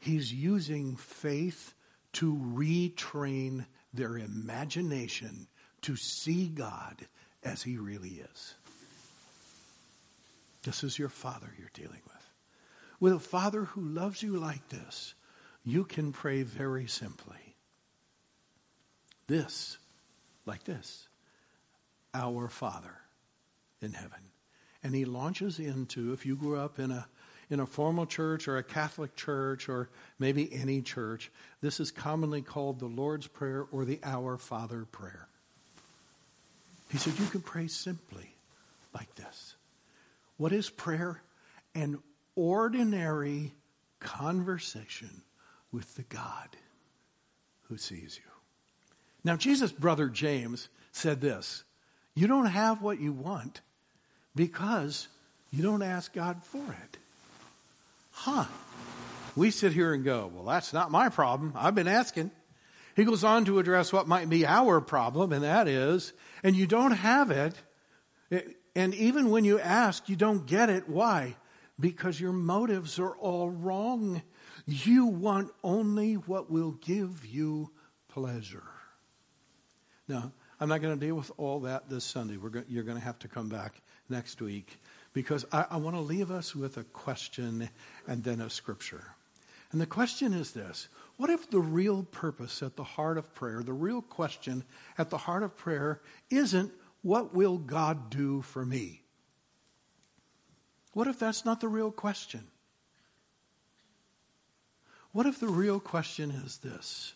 He's 0.00 0.32
using 0.32 0.96
faith 0.96 1.74
to 2.14 2.34
retrain 2.34 3.66
their 3.92 4.18
imagination 4.18 5.46
to 5.82 5.96
see 5.96 6.48
God 6.48 7.06
as 7.44 7.62
He 7.62 7.76
really 7.76 8.22
is. 8.32 8.54
This 10.62 10.84
is 10.84 10.98
your 10.98 11.08
father 11.08 11.52
you're 11.58 11.70
dealing 11.72 12.02
with. 12.04 12.30
With 13.00 13.12
a 13.14 13.20
father 13.20 13.64
who 13.64 13.80
loves 13.80 14.22
you 14.22 14.36
like 14.36 14.68
this, 14.68 15.14
you 15.64 15.84
can 15.84 16.12
pray 16.12 16.42
very 16.42 16.86
simply. 16.86 17.56
This, 19.28 19.78
like 20.48 20.64
this, 20.64 21.06
our 22.12 22.48
Father 22.48 22.96
in 23.80 23.92
heaven. 23.92 24.18
And 24.82 24.94
he 24.94 25.04
launches 25.04 25.60
into, 25.60 26.12
if 26.12 26.26
you 26.26 26.34
grew 26.34 26.58
up 26.58 26.78
in 26.78 26.90
a 26.90 27.06
in 27.50 27.60
a 27.60 27.66
formal 27.66 28.04
church 28.04 28.46
or 28.46 28.58
a 28.58 28.62
Catholic 28.62 29.16
church 29.16 29.70
or 29.70 29.88
maybe 30.18 30.52
any 30.52 30.82
church, 30.82 31.30
this 31.62 31.80
is 31.80 31.90
commonly 31.90 32.42
called 32.42 32.78
the 32.78 32.86
Lord's 32.86 33.26
Prayer 33.26 33.64
or 33.72 33.86
the 33.86 33.98
Our 34.04 34.36
Father 34.36 34.84
prayer. 34.84 35.28
He 36.90 36.98
said, 36.98 37.18
You 37.18 37.26
can 37.26 37.40
pray 37.40 37.66
simply 37.66 38.34
like 38.94 39.14
this. 39.14 39.54
What 40.36 40.52
is 40.52 40.68
prayer? 40.70 41.22
An 41.74 41.98
ordinary 42.36 43.54
conversation 43.98 45.22
with 45.72 45.94
the 45.96 46.02
God 46.04 46.48
who 47.68 47.76
sees 47.76 48.18
you. 48.22 48.27
Now, 49.24 49.36
Jesus' 49.36 49.72
brother 49.72 50.08
James 50.08 50.68
said 50.92 51.20
this 51.20 51.64
You 52.14 52.26
don't 52.26 52.46
have 52.46 52.82
what 52.82 53.00
you 53.00 53.12
want 53.12 53.60
because 54.34 55.08
you 55.50 55.62
don't 55.62 55.82
ask 55.82 56.12
God 56.12 56.42
for 56.44 56.58
it. 56.58 56.98
Huh. 58.10 58.44
We 59.36 59.50
sit 59.50 59.72
here 59.72 59.94
and 59.94 60.04
go, 60.04 60.30
Well, 60.34 60.44
that's 60.44 60.72
not 60.72 60.90
my 60.90 61.08
problem. 61.08 61.52
I've 61.56 61.74
been 61.74 61.88
asking. 61.88 62.30
He 62.96 63.04
goes 63.04 63.22
on 63.22 63.44
to 63.44 63.60
address 63.60 63.92
what 63.92 64.08
might 64.08 64.28
be 64.28 64.44
our 64.44 64.80
problem, 64.80 65.32
and 65.32 65.44
that 65.44 65.68
is, 65.68 66.12
and 66.42 66.56
you 66.56 66.66
don't 66.66 66.90
have 66.90 67.30
it, 67.30 67.54
and 68.74 68.94
even 68.94 69.30
when 69.30 69.44
you 69.44 69.60
ask, 69.60 70.08
you 70.08 70.16
don't 70.16 70.46
get 70.46 70.68
it. 70.68 70.88
Why? 70.88 71.36
Because 71.78 72.20
your 72.20 72.32
motives 72.32 72.98
are 72.98 73.16
all 73.16 73.50
wrong. 73.50 74.22
You 74.66 75.06
want 75.06 75.50
only 75.62 76.14
what 76.14 76.50
will 76.50 76.72
give 76.72 77.24
you 77.24 77.70
pleasure. 78.08 78.64
Now, 80.08 80.32
I'm 80.60 80.68
not 80.68 80.82
going 80.82 80.98
to 80.98 81.06
deal 81.06 81.14
with 81.14 81.30
all 81.36 81.60
that 81.60 81.88
this 81.88 82.04
Sunday. 82.04 82.36
Go- 82.36 82.64
you're 82.68 82.82
going 82.82 82.98
to 82.98 83.04
have 83.04 83.18
to 83.20 83.28
come 83.28 83.48
back 83.48 83.74
next 84.08 84.40
week 84.40 84.78
because 85.12 85.44
I, 85.52 85.66
I 85.70 85.76
want 85.76 85.96
to 85.96 86.00
leave 86.00 86.30
us 86.30 86.56
with 86.56 86.78
a 86.78 86.84
question 86.84 87.68
and 88.06 88.24
then 88.24 88.40
a 88.40 88.50
scripture. 88.50 89.04
And 89.70 89.80
the 89.80 89.86
question 89.86 90.32
is 90.32 90.52
this 90.52 90.88
What 91.16 91.30
if 91.30 91.50
the 91.50 91.60
real 91.60 92.02
purpose 92.04 92.62
at 92.62 92.76
the 92.76 92.84
heart 92.84 93.18
of 93.18 93.34
prayer, 93.34 93.62
the 93.62 93.72
real 93.72 94.02
question 94.02 94.64
at 94.96 95.10
the 95.10 95.18
heart 95.18 95.42
of 95.42 95.56
prayer, 95.56 96.00
isn't 96.30 96.72
what 97.02 97.34
will 97.34 97.58
God 97.58 98.10
do 98.10 98.42
for 98.42 98.64
me? 98.64 99.02
What 100.94 101.06
if 101.06 101.18
that's 101.18 101.44
not 101.44 101.60
the 101.60 101.68
real 101.68 101.92
question? 101.92 102.44
What 105.12 105.26
if 105.26 105.38
the 105.38 105.48
real 105.48 105.80
question 105.80 106.30
is 106.30 106.58
this? 106.58 107.12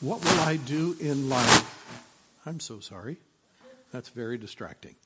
What 0.00 0.24
will 0.24 0.40
I 0.40 0.56
do 0.56 0.96
in 0.98 1.28
life? 1.28 2.11
I'm 2.44 2.60
so 2.60 2.80
sorry. 2.80 3.18
That's 3.92 4.08
very 4.08 4.38
distracting. 4.38 4.96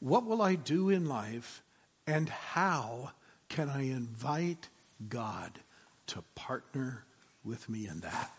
What 0.00 0.26
will 0.26 0.42
I 0.42 0.56
do 0.56 0.90
in 0.90 1.08
life 1.08 1.62
and 2.06 2.28
how 2.28 3.12
can 3.48 3.68
I 3.68 3.82
invite 3.82 4.68
God 5.08 5.52
to 6.08 6.22
partner 6.34 7.04
with 7.44 7.68
me 7.68 7.86
in 7.86 8.00
that? 8.00 8.30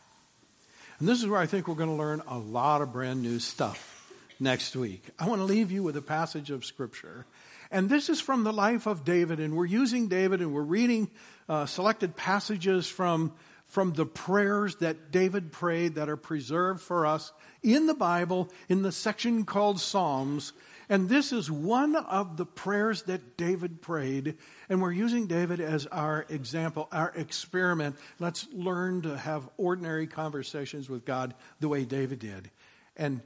And 0.99 1.07
this 1.07 1.19
is 1.19 1.27
where 1.27 1.39
I 1.39 1.45
think 1.45 1.67
we're 1.67 1.75
going 1.75 1.89
to 1.89 1.95
learn 1.95 2.21
a 2.27 2.37
lot 2.37 2.81
of 2.81 2.91
brand 2.91 3.21
new 3.21 3.39
stuff 3.39 4.11
next 4.39 4.75
week. 4.75 5.03
I 5.17 5.27
want 5.27 5.39
to 5.39 5.45
leave 5.45 5.71
you 5.71 5.83
with 5.83 5.97
a 5.97 6.01
passage 6.01 6.51
of 6.51 6.65
Scripture. 6.65 7.25
And 7.71 7.89
this 7.89 8.09
is 8.09 8.21
from 8.21 8.43
the 8.43 8.53
life 8.53 8.85
of 8.85 9.03
David, 9.03 9.39
and 9.39 9.55
we're 9.55 9.65
using 9.65 10.07
David 10.07 10.41
and 10.41 10.53
we're 10.53 10.61
reading 10.61 11.09
uh, 11.49 11.65
selected 11.65 12.15
passages 12.15 12.87
from, 12.87 13.33
from 13.65 13.93
the 13.93 14.05
prayers 14.05 14.75
that 14.75 15.11
David 15.11 15.51
prayed 15.51 15.95
that 15.95 16.09
are 16.09 16.17
preserved 16.17 16.81
for 16.81 17.05
us 17.05 17.31
in 17.63 17.87
the 17.87 17.95
Bible 17.95 18.49
in 18.69 18.83
the 18.83 18.91
section 18.91 19.45
called 19.45 19.79
Psalms. 19.79 20.53
And 20.89 21.09
this 21.09 21.31
is 21.31 21.49
one 21.49 21.95
of 21.95 22.37
the 22.37 22.45
prayers 22.45 23.03
that 23.03 23.37
David 23.37 23.81
prayed. 23.81 24.37
And 24.69 24.81
we're 24.81 24.91
using 24.91 25.27
David 25.27 25.59
as 25.59 25.87
our 25.87 26.25
example, 26.29 26.87
our 26.91 27.11
experiment. 27.15 27.95
Let's 28.19 28.47
learn 28.53 29.01
to 29.03 29.17
have 29.17 29.49
ordinary 29.57 30.07
conversations 30.07 30.89
with 30.89 31.05
God 31.05 31.33
the 31.59 31.69
way 31.69 31.85
David 31.85 32.19
did. 32.19 32.51
And 32.95 33.21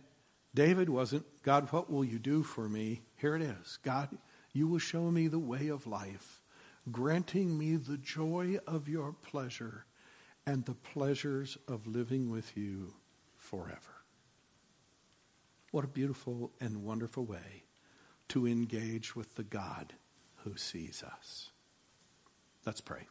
David 0.54 0.90
wasn't, 0.90 1.26
God, 1.44 1.72
what 1.72 1.92
will 1.92 2.06
you 2.06 2.20
do 2.20 2.44
for 2.44 2.70
me? 2.70 3.02
Here 3.18 3.36
it 3.36 3.42
is. 3.42 3.80
God, 3.84 4.18
you 4.54 4.68
will 4.68 4.80
show 4.80 5.12
me 5.12 5.28
the 5.28 5.40
way 5.40 5.68
of 5.68 5.88
life, 5.88 6.42
granting 6.90 7.58
me 7.58 7.76
the 7.76 7.98
joy 7.98 8.60
of 8.66 8.88
your 8.88 9.12
pleasure 9.12 9.87
and 10.48 10.64
the 10.66 10.74
pleasures 10.74 11.58
of 11.68 11.86
living 11.86 12.32
with 12.32 12.56
you 12.56 12.94
forever. 13.38 13.82
What 15.72 15.84
a 15.84 15.90
beautiful 15.90 16.52
and 16.62 16.84
wonderful 16.84 17.26
way 17.26 17.66
to 18.30 18.48
engage 18.48 19.14
with 19.14 19.36
the 19.36 19.44
God 19.44 19.94
who 20.38 20.56
sees 20.56 21.04
us. 21.04 21.50
Let's 22.66 22.80
pray. 22.80 23.08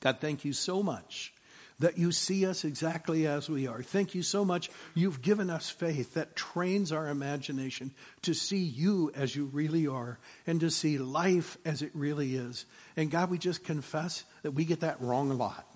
God, 0.00 0.18
thank 0.20 0.46
you 0.46 0.54
so 0.54 0.82
much 0.82 1.34
that 1.80 1.98
you 1.98 2.12
see 2.12 2.46
us 2.46 2.64
exactly 2.64 3.26
as 3.26 3.50
we 3.50 3.66
are. 3.66 3.82
Thank 3.82 4.14
you 4.14 4.22
so 4.22 4.42
much. 4.44 4.70
You've 4.94 5.20
given 5.20 5.50
us 5.50 5.68
faith 5.68 6.14
that 6.14 6.34
trains 6.34 6.92
our 6.92 7.08
imagination 7.08 7.92
to 8.22 8.32
see 8.32 8.62
you 8.62 9.12
as 9.14 9.36
you 9.36 9.46
really 9.46 9.86
are 9.86 10.18
and 10.46 10.60
to 10.60 10.70
see 10.70 10.96
life 10.96 11.58
as 11.66 11.82
it 11.82 11.90
really 11.92 12.36
is. 12.36 12.64
And 12.96 13.10
God, 13.10 13.30
we 13.30 13.36
just 13.36 13.64
confess 13.64 14.24
that 14.42 14.52
we 14.52 14.64
get 14.64 14.80
that 14.80 15.00
wrong 15.02 15.30
a 15.30 15.34
lot. 15.34 15.66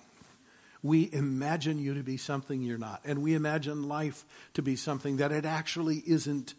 We 0.86 1.10
imagine 1.12 1.78
you 1.78 1.94
to 1.94 2.04
be 2.04 2.16
something 2.16 2.62
you're 2.62 2.78
not, 2.78 3.00
and 3.04 3.20
we 3.20 3.34
imagine 3.34 3.88
life 3.88 4.24
to 4.54 4.62
be 4.62 4.76
something 4.76 5.16
that 5.16 5.32
it 5.32 5.44
actually 5.44 5.96
isn't, 6.06 6.54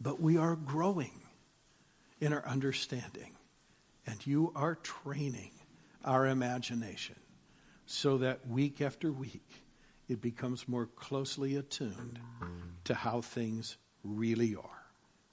but 0.00 0.20
we 0.20 0.36
are 0.36 0.54
growing 0.54 1.22
in 2.20 2.32
our 2.32 2.46
understanding, 2.46 3.36
and 4.06 4.24
you 4.24 4.52
are 4.54 4.76
training 4.76 5.50
our 6.04 6.26
imagination 6.26 7.16
so 7.86 8.18
that 8.18 8.46
week 8.46 8.80
after 8.80 9.10
week 9.10 9.64
it 10.08 10.20
becomes 10.20 10.68
more 10.68 10.86
closely 10.86 11.56
attuned 11.56 12.20
to 12.84 12.94
how 12.94 13.22
things 13.22 13.76
really 14.04 14.54
are. 14.54 14.84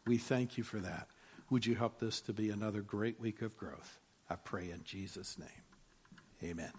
We 0.08 0.18
thank 0.18 0.58
you 0.58 0.64
for 0.64 0.80
that. 0.80 1.08
Would 1.52 1.66
you 1.66 1.76
help 1.76 2.00
this 2.00 2.22
to 2.22 2.34
be 2.34 2.50
another 2.50 2.82
great 2.82 3.20
week 3.20 3.44
of 3.44 3.56
growth? 3.56 4.00
I 4.30 4.36
pray 4.36 4.72
in 4.72 4.84
Jesus' 4.84 5.38
name. 5.38 6.52
Amen. 6.52 6.72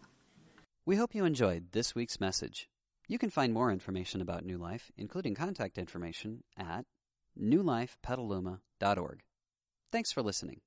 We 0.84 0.96
hope 0.96 1.14
you 1.14 1.24
enjoyed 1.24 1.70
this 1.70 1.94
week's 1.94 2.18
message. 2.18 2.68
You 3.06 3.16
can 3.16 3.30
find 3.30 3.52
more 3.52 3.70
information 3.70 4.20
about 4.20 4.44
New 4.44 4.58
Life, 4.58 4.90
including 4.96 5.36
contact 5.36 5.78
information, 5.78 6.42
at 6.56 6.86
newlifepetaluma.org. 7.40 9.20
Thanks 9.92 10.10
for 10.10 10.22
listening. 10.22 10.62